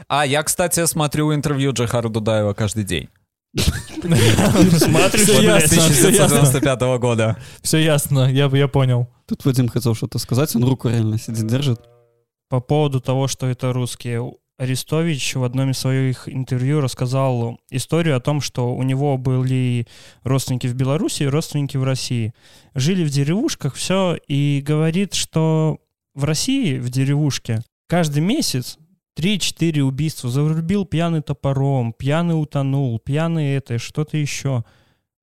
А 0.08 0.28
я, 0.28 0.44
кстати, 0.44 0.86
смотрю 0.86 1.34
интервью 1.34 1.72
Джахара 1.74 2.10
Дудаева 2.10 2.54
каждый 2.54 2.84
день. 2.84 3.10
Смотришь, 3.56 5.24
Всё 5.24 5.34
Вот 5.34 5.42
блядь. 5.42 5.62
ясно, 5.72 5.82
всё 5.94 6.10
ясно. 6.10 6.26
1995 6.40 6.82
года. 7.00 7.38
Все 7.62 7.78
ясно, 7.78 8.32
я, 8.32 8.48
я 8.48 8.68
понял. 8.68 9.08
Тут 9.28 9.46
Вадим 9.46 9.70
хотел 9.70 9.96
что-то 9.96 10.20
сказать, 10.20 10.56
он 10.56 10.64
руку 10.64 10.90
реально 10.90 11.18
сидит, 11.18 11.48
держит. 11.48 11.82
По 12.50 12.60
поводу 12.60 13.02
того, 13.02 13.28
что 13.28 13.48
это 13.48 13.74
русские. 13.74 14.34
Арестович 14.58 15.36
в 15.36 15.44
одном 15.44 15.72
из 15.72 15.80
своих 15.80 16.30
интервью 16.30 16.80
рассказал 16.80 17.60
историю 17.70 18.16
о 18.16 18.22
том, 18.22 18.40
что 18.40 18.74
у 18.74 18.84
него 18.84 19.18
были 19.18 19.86
родственники 20.24 20.68
в 20.68 20.76
Беларуси 20.76 21.24
и 21.24 21.28
родственники 21.28 21.76
в 21.76 21.84
России. 21.84 22.34
Жили 22.74 23.04
в 23.04 23.10
деревушках, 23.10 23.76
все, 23.76 24.18
и 24.30 24.64
говорит, 24.66 25.14
что 25.14 25.80
в 26.14 26.24
России, 26.24 26.78
в 26.78 26.90
деревушке, 26.90 27.64
каждый 27.90 28.22
месяц 28.22 28.78
3-4 29.18 29.82
убийства. 29.82 30.30
Зарубил 30.30 30.86
пьяный 30.86 31.22
топором, 31.22 31.94
пьяный 31.94 32.40
утонул, 32.40 33.00
пьяный 33.00 33.56
это, 33.56 33.78
что-то 33.80 34.18
еще. 34.18 34.64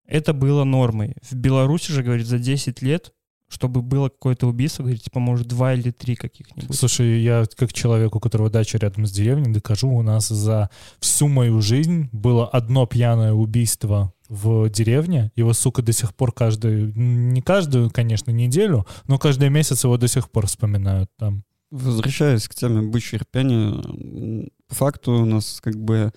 Это 0.06 0.32
было 0.32 0.64
нормой. 0.64 1.14
В 1.22 1.34
Беларуси 1.34 1.92
же, 1.92 2.02
говорит, 2.02 2.26
за 2.26 2.38
10 2.38 2.82
лет, 2.82 3.12
чтобы 3.52 3.82
было 3.82 4.08
какое-то 4.08 4.46
убийство, 4.46 4.82
говорит, 4.82 5.02
типа, 5.02 5.20
может, 5.20 5.46
два 5.46 5.74
или 5.74 5.90
три 5.90 6.16
каких-нибудь. 6.16 6.74
Слушай, 6.74 7.20
я 7.20 7.44
как 7.54 7.72
человек, 7.72 8.16
у 8.16 8.20
которого 8.20 8.48
дача 8.48 8.78
рядом 8.78 9.06
с 9.06 9.12
деревней, 9.12 9.52
докажу, 9.52 9.90
у 9.90 10.02
нас 10.02 10.28
за 10.28 10.70
всю 11.00 11.28
мою 11.28 11.60
жизнь 11.60 12.08
было 12.12 12.48
одно 12.48 12.86
пьяное 12.86 13.34
убийство 13.34 14.12
в 14.28 14.70
деревне. 14.70 15.30
Его, 15.36 15.52
сука, 15.52 15.82
до 15.82 15.92
сих 15.92 16.14
пор 16.14 16.32
каждую, 16.32 16.92
не 16.96 17.42
каждую, 17.42 17.90
конечно, 17.90 18.30
неделю, 18.30 18.86
но 19.06 19.18
каждый 19.18 19.50
месяц 19.50 19.84
его 19.84 19.98
до 19.98 20.08
сих 20.08 20.30
пор 20.30 20.46
вспоминают 20.46 21.10
там. 21.18 21.44
Возвращаясь 21.72 22.48
к 22.48 22.54
теме 22.54 22.82
бычьей 22.82 23.20
рпения, 23.20 23.70
м, 23.70 24.50
по 24.68 24.74
факту 24.74 25.12
у 25.12 25.24
нас 25.24 25.58
как 25.62 25.74
бы 25.74 26.12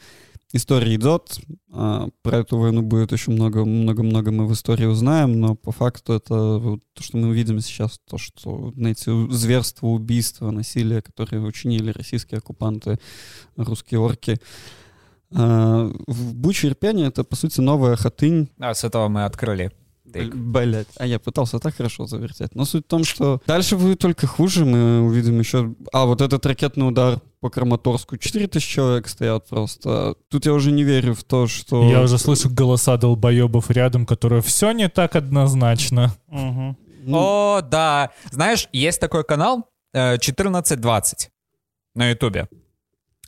история 0.51 0.93
идет, 0.95 1.39
а 1.71 2.09
про 2.23 2.39
эту 2.39 2.57
войну 2.57 2.81
будет 2.81 3.13
еще 3.13 3.31
много-много-много 3.31 4.31
мы 4.31 4.47
в 4.47 4.53
истории 4.53 4.85
узнаем, 4.85 5.39
но 5.39 5.55
по 5.55 5.71
факту 5.71 6.11
это 6.11 6.59
то, 6.93 7.03
что 7.03 7.15
мы 7.15 7.33
видим 7.33 7.61
сейчас, 7.61 8.01
то, 8.05 8.17
что 8.17 8.73
на 8.75 8.89
эти 8.89 9.31
зверства, 9.31 9.87
убийства, 9.87 10.51
насилие, 10.51 11.01
которые 11.01 11.41
учинили 11.41 11.91
российские 11.91 12.39
оккупанты, 12.39 12.99
русские 13.55 14.01
орки, 14.01 14.41
а, 15.31 15.89
в 16.05 16.35
Буче 16.35 16.67
это, 16.67 17.23
по 17.23 17.35
сути, 17.37 17.61
новая 17.61 17.95
хатынь. 17.95 18.49
А 18.59 18.73
с 18.73 18.83
этого 18.83 19.07
мы 19.07 19.23
открыли. 19.23 19.71
Тык. 20.15 20.35
Блять, 20.35 20.87
а 20.97 21.05
я 21.05 21.19
пытался 21.19 21.59
так 21.59 21.75
хорошо 21.75 22.05
завертеть. 22.05 22.55
Но 22.55 22.65
суть 22.65 22.85
в 22.85 22.89
том, 22.89 23.03
что 23.03 23.41
дальше 23.47 23.75
будет 23.75 23.99
только 23.99 24.27
хуже. 24.27 24.65
Мы 24.65 25.01
увидим 25.01 25.39
еще... 25.39 25.75
А, 25.91 26.05
вот 26.05 26.21
этот 26.21 26.45
ракетный 26.45 26.87
удар 26.87 27.19
по 27.39 27.49
Краматорску. 27.49 28.17
4000 28.17 28.67
человек 28.67 29.07
стоят 29.07 29.47
просто. 29.49 30.15
Тут 30.29 30.45
я 30.45 30.53
уже 30.53 30.71
не 30.71 30.83
верю 30.83 31.13
в 31.13 31.23
то, 31.23 31.47
что... 31.47 31.89
Я 31.89 32.01
уже 32.01 32.17
слышу 32.17 32.49
голоса 32.49 32.97
долбоебов 32.97 33.69
рядом, 33.69 34.05
которые 34.05 34.41
все 34.41 34.71
не 34.71 34.89
так 34.89 35.15
однозначно. 35.15 36.15
Мгм. 36.27 36.77
Ну, 37.03 37.17
О, 37.17 37.61
да. 37.61 38.11
Знаешь, 38.31 38.67
есть 38.71 38.99
такой 38.99 39.23
канал 39.23 39.69
э, 39.93 40.13
1420 40.13 41.29
на 41.93 42.09
Ютубе. 42.09 42.47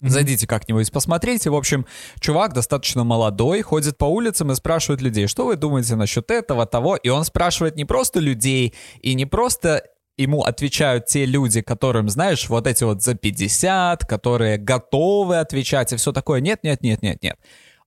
Зайдите 0.01 0.45
как-нибудь, 0.45 0.91
посмотрите. 0.91 1.49
В 1.49 1.55
общем, 1.55 1.85
чувак 2.19 2.53
достаточно 2.53 3.03
молодой, 3.03 3.61
ходит 3.61 3.97
по 3.97 4.05
улицам 4.05 4.51
и 4.51 4.55
спрашивает 4.55 5.01
людей, 5.01 5.27
что 5.27 5.45
вы 5.45 5.55
думаете 5.55 5.95
насчет 5.95 6.29
этого, 6.29 6.65
того. 6.65 6.95
И 6.95 7.09
он 7.09 7.23
спрашивает 7.23 7.75
не 7.75 7.85
просто 7.85 8.19
людей, 8.19 8.75
и 9.01 9.15
не 9.15 9.25
просто 9.25 9.83
ему 10.17 10.43
отвечают 10.43 11.05
те 11.05 11.25
люди, 11.25 11.61
которым, 11.61 12.09
знаешь, 12.09 12.49
вот 12.49 12.67
эти 12.67 12.83
вот 12.83 13.01
за 13.01 13.15
50, 13.15 14.05
которые 14.05 14.57
готовы 14.57 15.37
отвечать 15.37 15.93
и 15.93 15.95
все 15.95 16.11
такое. 16.11 16.41
Нет, 16.41 16.63
нет, 16.63 16.81
нет, 16.81 17.01
нет, 17.01 17.21
нет. 17.23 17.37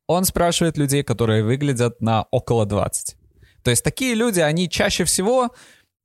Он 0.07 0.25
спрашивает 0.25 0.77
людей, 0.77 1.03
которые 1.03 1.45
выглядят 1.45 2.01
на 2.01 2.25
около 2.31 2.67
20. 2.67 3.17
То 3.63 3.71
есть 3.71 3.85
такие 3.85 4.15
люди, 4.15 4.41
они 4.41 4.69
чаще 4.69 5.05
всего 5.05 5.51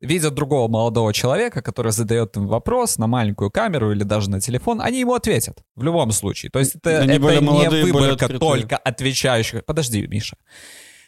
видят 0.02 0.34
другого 0.34 0.68
молодого 0.68 1.14
человека, 1.14 1.62
который 1.62 1.92
задает 1.92 2.36
им 2.38 2.48
вопрос 2.48 2.98
на 2.98 3.08
маленькую 3.08 3.52
камеру 3.52 3.92
или 3.92 4.04
даже 4.04 4.30
на 4.30 4.40
телефон, 4.40 4.82
они 4.82 5.00
ему 5.00 5.14
ответят. 5.14 5.64
В 5.76 5.84
любом 5.84 6.12
случае. 6.12 6.52
То 6.52 6.60
есть 6.60 6.76
это, 6.76 6.90
это 6.90 7.06
не 7.06 7.84
выборка 7.84 8.28
только 8.40 8.78
отвечающих. 8.78 9.66
Подожди, 9.66 10.06
Миша. 10.08 10.38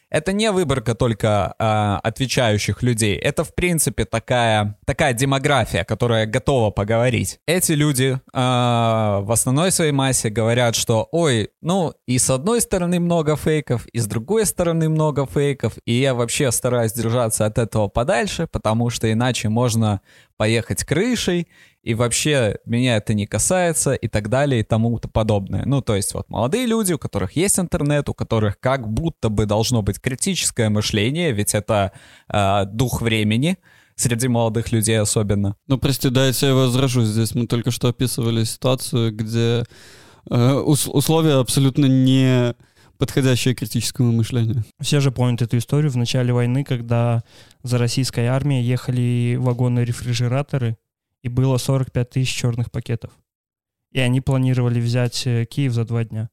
Это 0.10 0.32
не 0.32 0.52
выборка 0.52 0.96
только 0.96 1.54
а, 1.60 2.00
отвечающих 2.04 2.82
людей. 2.82 3.16
Это, 3.16 3.44
в 3.44 3.54
принципе, 3.54 4.06
такая, 4.06 4.78
такая 4.86 5.14
демография, 5.14 5.84
которая 5.84 6.26
готова 6.26 6.72
поговорить. 6.72 7.40
Эти 7.46 7.74
люди 7.74 8.20
а, 8.34 9.22
в 9.22 9.32
основной 9.32 9.72
своей 9.72 9.92
массе 9.92 10.30
говорят, 10.30 10.76
что, 10.76 11.08
ой, 11.12 11.50
ну, 11.62 11.94
и 12.08 12.18
с 12.20 12.30
одной 12.30 12.62
стороны 12.62 13.00
много 13.00 13.36
фейков, 13.36 13.86
и 13.88 14.00
с 14.00 14.08
другой 14.08 14.46
стороны 14.46 14.88
много 14.90 15.26
фейков, 15.26 15.74
и 15.86 15.94
я 15.94 16.14
вообще 16.14 16.52
стараюсь 16.52 16.94
держаться 16.94 17.46
от 17.46 17.58
этого 17.58 17.88
подальше, 17.88 18.48
потому 18.48 18.90
что 18.90 19.12
иначе 19.12 19.50
можно 19.50 20.02
поехать 20.38 20.84
крышей, 20.86 21.48
и 21.88 21.94
вообще 21.94 22.58
меня 22.66 22.98
это 22.98 23.14
не 23.14 23.26
касается, 23.26 23.94
и 23.94 24.10
так 24.10 24.28
далее, 24.30 24.60
и 24.60 24.64
тому 24.64 25.00
подобное. 25.00 25.64
Ну, 25.66 25.82
то 25.82 25.96
есть 25.96 26.14
вот 26.14 26.30
молодые 26.30 26.66
люди, 26.66 26.92
у 26.92 26.98
которых 26.98 27.38
есть 27.38 27.60
интернет, 27.60 28.10
у 28.10 28.14
которых 28.14 28.60
как 28.60 28.90
будто 28.90 29.30
бы 29.30 29.46
должно 29.46 29.82
быть 29.82 30.02
критическое 30.02 30.68
мышление, 30.68 31.32
ведь 31.32 31.56
это 31.56 31.94
э, 32.28 32.66
дух 32.66 33.02
времени, 33.02 33.58
среди 33.96 34.28
молодых 34.28 34.74
людей 34.74 35.00
особенно. 35.00 35.56
Ну, 35.68 35.78
прости, 35.78 36.10
да, 36.10 36.28
я 36.28 36.34
тебя 36.34 36.56
возражу. 36.56 37.04
Здесь 37.04 37.34
мы 37.34 37.48
только 37.48 37.72
что 37.72 37.88
описывали 37.88 38.44
ситуацию, 38.44 39.16
где 39.16 39.64
э, 40.30 40.54
ус- 40.66 40.90
условия 40.90 41.40
абсолютно 41.40 41.86
не 41.86 42.54
подходящие 42.98 43.56
к 43.56 43.60
критическому 43.60 44.12
мышлению. 44.12 44.66
Все 44.82 45.00
же 45.00 45.12
помнят 45.12 45.42
эту 45.42 45.58
историю 45.58 45.90
в 45.90 45.96
начале 45.96 46.34
войны, 46.34 46.66
когда 46.66 47.24
за 47.64 47.78
российской 47.78 48.26
армией 48.26 48.64
ехали 48.64 49.38
вагоны-рефрижераторы, 49.40 50.76
и 51.28 51.30
было 51.30 51.58
45 51.58 52.10
тысяч 52.10 52.34
черных 52.34 52.72
пакетов. 52.72 53.12
И 53.94 54.00
они 54.00 54.22
планировали 54.22 54.80
взять 54.80 55.26
э, 55.28 55.46
Киев 55.46 55.74
за 55.74 55.86
два 55.86 56.04
дня. 56.04 56.30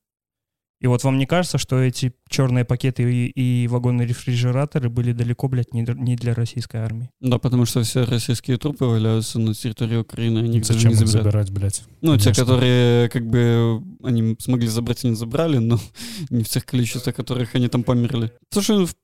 И 0.80 0.87
вот 0.87 1.02
вам 1.02 1.16
не 1.18 1.24
кажется, 1.24 1.57
что 1.57 1.78
эти 1.80 2.12
черные 2.28 2.64
пакеты 2.66 3.04
и, 3.04 3.28
и 3.28 3.68
вагонные 3.68 4.07
рефрижераторы 4.07 4.90
были 4.90 5.12
далеко, 5.12 5.48
блядь, 5.48 5.72
не, 5.72 5.83
не 5.96 6.14
для 6.14 6.35
российской 6.35 6.76
армии? 6.78 7.09
Да, 7.20 7.38
потому 7.38 7.64
что 7.64 7.83
все 7.83 8.04
российские 8.04 8.59
трупы 8.59 8.85
валяются 8.85 9.38
на 9.38 9.54
территории 9.54 9.96
Украины, 9.96 10.40
они 10.40 10.59
их 10.59 10.66
даже 10.66 10.80
Зачем 10.80 10.92
не 10.92 11.00
их 11.02 11.09
забирать, 11.09 11.50
блядь? 11.52 11.85
Ну, 12.02 12.16
те, 12.18 12.24
Конечно. 12.24 12.44
которые 12.44 13.09
как 13.09 13.26
бы 13.26 13.83
они 14.02 14.37
смогли 14.40 14.66
забрать 14.68 15.04
и 15.04 15.09
не 15.09 15.14
забрали, 15.16 15.57
но 15.59 15.78
не 16.30 16.42
в 16.44 16.48
тех 16.48 16.66
количествах, 16.66 17.14
которых 17.14 17.54
они 17.54 17.68
там 17.68 17.83
померли. 17.83 18.33
Слушай, 18.52 18.85
в- 18.85 18.90
м, 18.90 18.94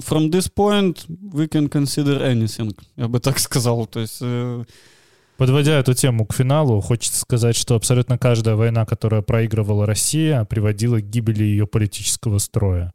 from 0.00 0.30
this 0.30 0.48
point 0.48 1.06
we 1.32 1.48
can 1.48 1.68
consider 1.68 2.20
anything, 2.20 2.76
я 2.96 3.08
бы 3.08 3.20
так 3.20 3.38
сказал. 3.38 3.86
То 3.86 4.00
есть 4.00 4.18
э, 4.20 4.64
Подводя 5.36 5.80
эту 5.80 5.94
тему 5.94 6.26
к 6.26 6.34
финалу, 6.34 6.80
хочется 6.80 7.20
сказать, 7.20 7.56
что 7.56 7.74
абсолютно 7.74 8.18
каждая 8.18 8.54
война, 8.54 8.86
которая 8.86 9.20
проигрывала 9.20 9.84
Россия, 9.84 10.44
приводила 10.44 11.00
к 11.00 11.10
гибели 11.10 11.42
ее 11.42 11.66
политического 11.66 12.38
строя. 12.38 12.92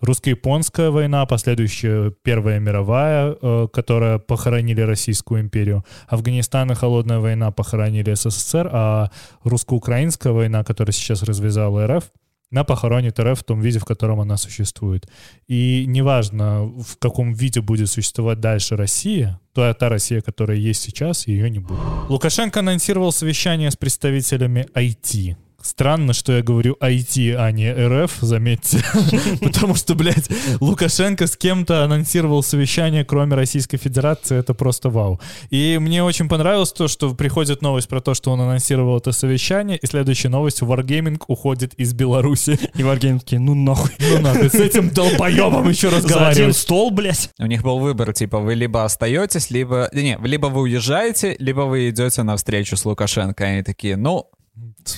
Русско-японская 0.00 0.90
война, 0.90 1.26
последующая 1.26 2.12
Первая 2.22 2.58
мировая, 2.58 3.36
э, 3.40 3.68
которая 3.72 4.18
похоронили 4.18 4.80
Российскую 4.80 5.42
империю. 5.42 5.84
Афганистан 6.08 6.72
и 6.72 6.74
Холодная 6.74 7.20
война 7.20 7.50
похоронили 7.52 8.12
СССР, 8.14 8.68
а 8.72 9.10
русско-украинская 9.44 10.32
война, 10.32 10.64
которая 10.64 10.92
сейчас 10.92 11.22
развязала 11.22 11.86
РФ, 11.86 12.10
на 12.52 12.64
похоронит 12.64 13.18
РФ 13.18 13.40
в 13.40 13.44
том 13.44 13.60
виде, 13.60 13.78
в 13.78 13.84
котором 13.84 14.20
она 14.20 14.36
существует. 14.36 15.08
И 15.48 15.84
неважно, 15.88 16.64
в 16.64 16.98
каком 16.98 17.32
виде 17.32 17.60
будет 17.60 17.90
существовать 17.90 18.40
дальше 18.40 18.76
Россия, 18.76 19.40
то 19.54 19.72
та 19.74 19.88
Россия, 19.88 20.20
которая 20.20 20.58
есть 20.58 20.82
сейчас, 20.82 21.26
ее 21.26 21.50
не 21.50 21.58
будет. 21.58 21.80
Лукашенко 22.08 22.60
анонсировал 22.60 23.10
совещание 23.10 23.70
с 23.70 23.76
представителями 23.76 24.68
IT. 24.74 25.36
Странно, 25.62 26.12
что 26.12 26.32
я 26.32 26.42
говорю 26.42 26.76
IT, 26.80 27.34
а 27.34 27.50
не 27.52 27.72
РФ, 27.72 28.18
заметьте. 28.20 28.84
Потому 29.40 29.74
что, 29.74 29.94
блядь, 29.94 30.28
Лукашенко 30.60 31.26
с 31.26 31.36
кем-то 31.36 31.84
анонсировал 31.84 32.42
совещание, 32.42 33.04
кроме 33.04 33.36
Российской 33.36 33.76
Федерации. 33.76 34.38
Это 34.38 34.54
просто 34.54 34.90
вау. 34.90 35.20
И 35.50 35.78
мне 35.80 36.02
очень 36.02 36.28
понравилось 36.28 36.72
то, 36.72 36.88
что 36.88 37.14
приходит 37.14 37.62
новость 37.62 37.88
про 37.88 38.00
то, 38.00 38.14
что 38.14 38.32
он 38.32 38.40
анонсировал 38.40 38.98
это 38.98 39.12
совещание, 39.12 39.78
и 39.78 39.86
следующая 39.86 40.28
новость— 40.28 40.60
Wargaming 40.62 41.22
уходит 41.28 41.74
из 41.74 41.94
Беларуси. 41.94 42.58
И 42.74 42.82
Wargaming 42.82 43.20
такие, 43.20 43.40
ну 43.40 43.54
нахуй. 43.54 43.90
Ну 44.00 44.20
нахуй, 44.20 44.48
с 44.50 44.54
этим 44.54 44.90
долбоебом 44.94 45.68
еще 45.68 45.90
За 45.90 45.96
один 45.96 46.08
разговаривать. 46.08 46.56
стол, 46.56 46.90
блядь. 46.90 47.30
У 47.38 47.46
них 47.46 47.62
был 47.62 47.78
выбор, 47.78 48.12
типа, 48.12 48.38
вы 48.38 48.54
либо 48.54 48.84
остаетесь, 48.84 49.50
либо... 49.50 49.88
Не, 49.92 50.18
либо 50.22 50.46
вы 50.46 50.62
уезжаете, 50.62 51.36
либо 51.38 51.62
вы 51.62 51.90
идете 51.90 52.22
на 52.22 52.36
встречу 52.36 52.76
с 52.76 52.84
Лукашенко. 52.84 53.44
Они 53.44 53.62
такие, 53.62 53.96
ну, 53.96 54.28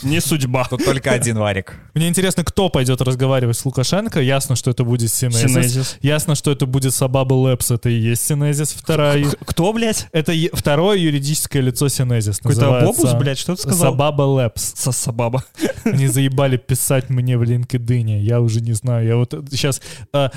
Не 0.03 0.21
судьба. 0.21 0.64
тут 0.69 0.85
только 0.85 1.12
один 1.12 1.38
варик. 1.38 1.75
Мне 1.95 2.09
интересно, 2.09 2.43
кто 2.45 2.69
пойдет 2.69 3.01
разговаривать 3.01 3.57
с 3.57 3.64
Лукашенко. 3.64 4.21
Ясно, 4.21 4.57
что 4.57 4.73
это 4.73 4.83
будет 4.83 5.12
Синезис. 5.12 5.43
Синезис. 5.43 5.99
Ясно, 6.01 6.35
что 6.35 6.51
это 6.51 6.67
будет 6.67 6.93
Сабаба 6.93 7.35
Лэпс. 7.35 7.71
Это 7.71 7.88
и 7.88 7.95
есть 7.95 8.27
Синезис. 8.27 8.73
Вторая... 8.73 9.25
Кто, 9.47 9.73
блядь? 9.73 10.09
Это 10.11 10.33
е- 10.33 10.51
второе 10.53 10.99
юридическое 10.99 11.62
лицо 11.62 11.88
Синезис. 11.88 12.38
Какой-то 12.38 12.81
бобус, 12.85 13.14
блядь, 13.14 13.38
что 13.38 13.55
ты 13.55 13.62
сказал? 13.62 13.93
Сабаба 13.93 14.23
Лэпс. 14.23 14.75
Сосабаба. 14.77 15.45
Они 15.85 16.09
заебали 16.09 16.57
писать 16.57 17.09
мне 17.09 17.38
в 17.38 17.43
LinkedIn. 17.43 18.21
Я 18.23 18.40
уже 18.40 18.61
не 18.61 18.73
знаю. 18.73 19.07
Я 19.07 19.17
вот 19.17 19.35
сейчас... 19.51 19.81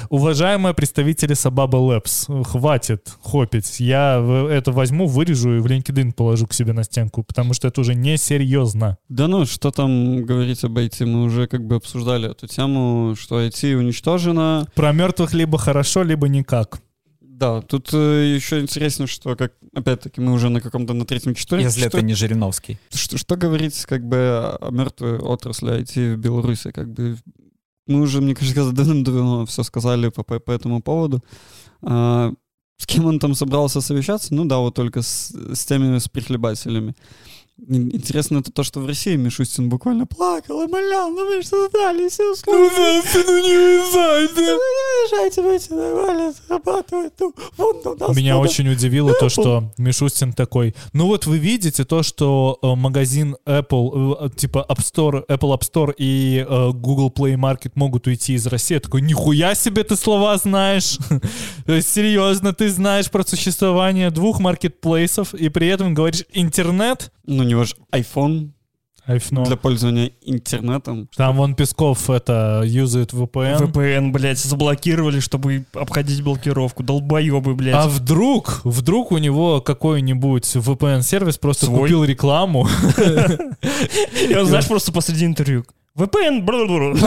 уважаемые 0.09 0.75
представители 0.75 1.33
Сабаба 1.33 1.77
Лэпс, 1.77 2.27
хватит 2.45 3.09
хопить. 3.23 3.79
Я 3.79 4.23
это 4.51 4.71
возьму, 4.71 5.07
вырежу 5.07 5.57
и 5.57 5.59
в 5.59 5.65
LinkedIn 5.65 6.13
положу 6.13 6.45
к 6.45 6.53
себе 6.53 6.73
на 6.73 6.83
стенку, 6.83 7.23
потому 7.23 7.53
что 7.55 7.67
это 7.67 7.81
уже 7.81 7.95
несерьезно. 7.95 8.97
Да 9.09 9.27
ну, 9.27 9.45
что 9.45 9.71
там 9.71 10.23
говорить 10.23 10.63
об 10.63 10.77
IT? 10.77 11.05
Мы 11.05 11.23
уже 11.23 11.47
как 11.47 11.65
бы 11.65 11.75
обсуждали 11.75 12.29
эту 12.29 12.47
тему, 12.47 13.15
что 13.17 13.41
IT 13.41 13.75
уничтожено. 13.75 14.67
Про 14.75 14.91
мертвых 14.91 15.33
либо 15.33 15.57
хорошо, 15.57 16.03
либо 16.03 16.27
никак. 16.27 16.81
Да, 17.21 17.61
тут 17.61 17.93
э, 17.93 18.33
еще 18.35 18.59
интересно, 18.59 19.05
что, 19.05 19.35
как 19.35 19.53
опять-таки, 19.73 20.19
мы 20.19 20.33
уже 20.33 20.49
на 20.49 20.59
каком-то 20.59 20.93
на 20.93 21.05
третьем 21.05 21.35
четверте. 21.35 21.65
Если 21.65 21.81
что, 21.81 21.89
это 21.89 22.01
не 22.01 22.15
Жириновский. 22.15 22.79
что, 22.91 23.17
что 23.17 23.35
говорить 23.35 23.85
как 23.85 24.03
бы 24.03 24.57
о 24.59 24.69
мертвой 24.71 25.19
отрасли 25.19 25.79
IT 25.79 26.15
в 26.15 26.17
Беларуси? 26.17 26.71
Как 26.71 26.91
бы 26.91 27.15
мы 27.85 28.01
уже, 28.01 28.21
мне 28.21 28.35
кажется, 28.35 28.71
давным-давно 28.71 29.45
все 29.45 29.63
сказали 29.63 30.09
по, 30.09 30.23
по, 30.23 30.39
по 30.39 30.51
этому 30.51 30.81
поводу. 30.81 31.23
А, 31.81 32.33
с 32.77 32.85
кем 32.85 33.05
он 33.05 33.19
там 33.19 33.35
собрался 33.35 33.81
совещаться? 33.81 34.33
Ну 34.33 34.45
да, 34.45 34.57
вот 34.57 34.73
только 34.73 35.01
с, 35.01 35.31
с 35.53 35.65
теми, 35.65 35.97
с 35.99 36.09
прихлебателями. 36.09 36.95
Ин- 37.67 37.89
Интересно 37.93 38.37
это 38.39 38.51
то, 38.51 38.63
что 38.63 38.79
в 38.79 38.85
России 38.85 39.15
Мишустин 39.15 39.67
буквально 39.67 40.05
плакал 40.05 40.61
и 40.63 40.67
молял, 40.67 41.09
ну 41.09 41.25
вы 41.25 41.41
что 41.41 41.67
дали 41.69 42.07
все 42.07 42.31
условия. 42.31 42.69
Ну 43.15 43.37
не 43.37 43.57
уезжайте, 43.57 45.41
давайте 45.41 45.73
нормально 45.73 46.33
зарабатывать. 46.47 47.13
Ну, 47.19 47.33
вон 47.57 47.75
у 47.85 47.95
нас 47.95 48.15
Меня 48.15 48.35
надо- 48.35 48.47
очень 48.49 48.69
удивило 48.69 49.13
то, 49.13 49.29
что 49.29 49.71
Мишустин 49.77 50.33
такой, 50.33 50.75
ну 50.93 51.07
вот 51.07 51.25
вы 51.25 51.39
видите 51.39 51.83
то, 51.83 52.03
что 52.03 52.59
э, 52.61 52.75
магазин 52.75 53.35
Apple, 53.45 54.27
э, 54.27 54.29
типа 54.35 54.65
App 54.69 54.79
Store, 54.79 55.25
Apple 55.27 55.57
App 55.57 55.61
Store 55.61 55.93
и 55.97 56.45
э, 56.47 56.69
Google 56.73 57.09
Play 57.09 57.35
Market 57.35 57.71
могут 57.75 58.05
уйти 58.07 58.33
из 58.35 58.45
России. 58.47 58.75
Я 58.75 58.79
такой, 58.81 59.01
нихуя 59.01 59.55
себе 59.55 59.83
ты 59.83 59.95
слова 59.95 60.37
знаешь. 60.37 60.97
Серьезно, 61.65 62.53
ты 62.53 62.69
знаешь 62.69 63.09
про 63.09 63.23
существование 63.23 64.09
двух 64.11 64.39
маркетплейсов 64.39 65.33
и 65.33 65.49
при 65.49 65.67
этом 65.67 65.93
говоришь 65.93 66.23
интернет? 66.33 67.11
Ну, 67.25 67.43
него 67.47 67.63
же 67.63 67.75
iPhone 67.91 68.51
Айфно. 69.07 69.45
для 69.45 69.55
пользования 69.55 70.11
интернетом. 70.21 71.09
Там 71.15 71.37
вон 71.37 71.55
Песков 71.55 72.09
это 72.09 72.61
юзает 72.65 73.13
VPN. 73.13 73.71
VPN, 73.71 74.11
блядь, 74.11 74.37
заблокировали, 74.37 75.21
чтобы 75.21 75.65
обходить 75.73 76.21
блокировку. 76.21 76.83
Долбоебы, 76.83 77.55
блядь. 77.55 77.75
А 77.75 77.87
вдруг, 77.87 78.61
вдруг 78.65 79.13
у 79.13 79.17
него 79.17 79.61
какой-нибудь 79.61 80.43
VPN-сервис 80.57 81.37
просто 81.37 81.67
Свой. 81.67 81.79
купил 81.79 82.03
рекламу, 82.03 82.67
И 84.29 84.35
он, 84.35 84.45
знаешь, 84.45 84.67
просто 84.67 84.91
посреди 84.91 85.25
интервью. 85.25 85.63
VPN. 85.97 86.43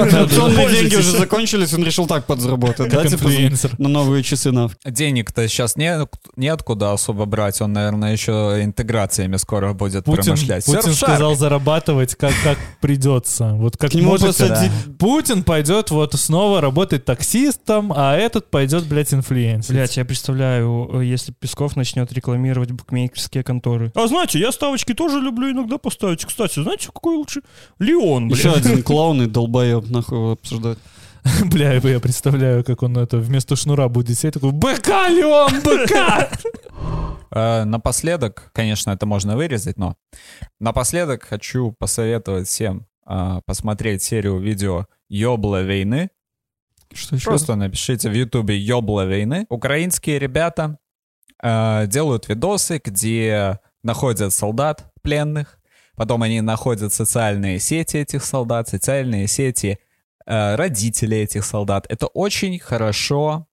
Операционные 0.01 0.71
деньги 0.71 0.97
уже 0.97 1.13
закончились, 1.13 1.73
он 1.73 1.85
решил 1.85 2.07
так 2.07 2.27
подзаработать, 2.27 2.91
да, 2.91 3.03
как 3.03 3.09
типа 3.09 3.25
инфлюенсер. 3.29 3.73
на 3.79 3.89
новые 3.89 4.23
часы 4.23 4.51
на. 4.51 4.71
Денег-то 4.85 5.47
сейчас 5.49 5.77
не, 5.77 6.07
неоткуда 6.37 6.93
особо 6.93 7.25
брать. 7.25 7.61
Он, 7.61 7.73
наверное, 7.73 8.13
еще 8.13 8.59
интеграциями 8.63 9.37
скоро 9.37 9.73
будет 9.73 10.05
Путин, 10.05 10.25
промышлять. 10.25 10.65
Путин 10.65 10.93
сказал 10.93 11.37
зарабатывать 11.37 12.15
как, 12.17 12.33
как 12.43 12.59
придется. 12.81 13.53
Вот 13.55 13.77
как 13.77 13.93
К 13.93 13.95
нему 13.95 14.11
может, 14.11 14.25
просто 14.25 14.49
да. 14.49 14.65
ди- 14.65 14.93
Путин 14.99 15.45
пойдет 15.45 15.91
вот 15.91 16.15
снова 16.15 16.61
работать 16.61 17.05
таксистом, 17.05 17.93
а 17.95 18.17
этот 18.17 18.51
пойдет, 18.51 18.85
блядь, 18.87 19.15
инфлюенсер. 19.15 19.73
Блять, 19.75 19.97
я 19.97 20.05
представляю, 20.05 21.01
если 21.01 21.33
Песков 21.33 21.77
начнет 21.77 22.13
рекламировать 22.13 22.73
букмекерские 22.73 23.45
конторы. 23.45 23.93
А 23.95 24.07
знаете, 24.09 24.39
я 24.39 24.51
ставочки 24.53 24.95
тоже 24.95 25.21
люблю 25.21 25.51
иногда 25.51 25.79
поставить. 25.79 26.25
Кстати, 26.25 26.61
знаете, 26.61 26.87
какой 26.87 27.17
лучше? 27.17 27.43
Леон, 27.79 28.29
блядь. 28.29 28.39
Еще 28.39 28.53
один 28.53 28.80
клоун 28.83 29.23
и 29.23 29.27
долбоеб, 29.27 29.89
нахуй 29.91 30.19
его 30.19 30.33
обсуждать. 30.33 30.79
Бля, 31.45 31.75
я 31.75 32.01
представляю, 32.01 32.65
как 32.65 32.83
он 32.83 32.97
это 32.97 33.19
вместо 33.19 33.57
шнура 33.57 33.89
будет 33.89 34.19
сидеть 34.19 34.35
такой 34.35 34.53
«БК, 34.53 35.09
Леон, 35.09 35.61
БК!» 35.65 36.31
Э, 37.31 37.65
Напоследок, 37.65 38.51
конечно, 38.53 38.91
это 38.91 39.07
можно 39.07 39.37
вырезать, 39.37 39.77
но 39.77 39.97
напоследок 40.59 41.25
хочу 41.25 41.73
посоветовать 41.79 42.49
всем 42.49 42.87
э, 43.07 43.41
посмотреть 43.47 44.03
серию 44.03 44.39
видео 44.41 44.87
«Ёбла 45.09 45.63
войны». 45.63 46.11
Что 46.93 47.17
еще? 47.17 47.27
Просто 47.27 47.55
напишите 47.55 48.11
в 48.11 48.15
Ютубе 48.15 48.59
«Ёбла 48.59 49.05
войны». 49.05 49.47
Украинские 49.49 50.19
ребята 50.19 50.79
э, 51.43 51.87
делают 51.87 52.29
видосы, 52.29 52.81
где 52.85 53.61
находят 53.83 54.33
солдат 54.33 54.93
пленных, 55.03 55.60
потом 56.01 56.23
они 56.23 56.41
находят 56.41 56.95
социальные 56.95 57.59
сети 57.59 57.99
этих 57.99 58.25
солдат, 58.25 58.71
социальные 58.71 59.27
сети 59.29 59.79
э, 60.25 60.55
родителей 60.55 61.25
этих 61.25 61.45
солдат. 61.45 61.85
Это 61.91 62.07
очень 62.07 62.59
хорошо 62.59 63.47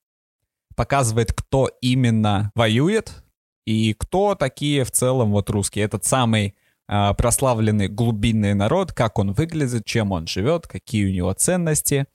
показывает, 0.74 1.34
кто 1.34 1.70
именно 1.82 2.54
воюет 2.56 3.26
и 3.66 3.94
кто 3.94 4.34
такие 4.34 4.86
в 4.86 4.92
целом 4.92 5.32
вот 5.32 5.50
русские. 5.50 5.84
Этот 5.84 6.06
самый 6.06 6.56
э, 6.88 7.14
прославленный 7.18 7.90
глубинный 7.90 8.54
народ, 8.54 8.94
как 8.94 9.20
он 9.20 9.34
выглядит, 9.34 9.84
чем 9.84 10.14
он 10.14 10.26
живет, 10.26 10.68
какие 10.68 11.06
у 11.06 11.12
него 11.12 11.34
ценности. 11.34 12.06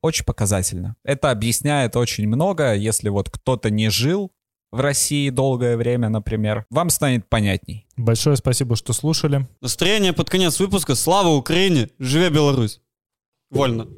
Очень 0.00 0.24
показательно. 0.24 0.96
Это 1.04 1.30
объясняет 1.30 1.96
очень 1.96 2.26
много, 2.26 2.72
если 2.72 3.10
вот 3.10 3.28
кто-то 3.28 3.68
не 3.68 3.90
жил 3.90 4.32
в 4.72 4.80
России 4.80 5.30
долгое 5.30 5.76
время, 5.76 6.08
например, 6.08 6.64
вам 6.70 6.90
станет 6.90 7.28
понятней. 7.28 7.86
Большое 7.96 8.36
спасибо, 8.36 8.76
что 8.76 8.92
слушали. 8.92 9.48
Настроение 9.60 10.12
под 10.12 10.30
конец 10.30 10.58
выпуска. 10.60 10.94
Слава 10.94 11.28
Украине! 11.28 11.90
Живе 11.98 12.30
Беларусь! 12.30 12.80
Вольно! 13.50 13.88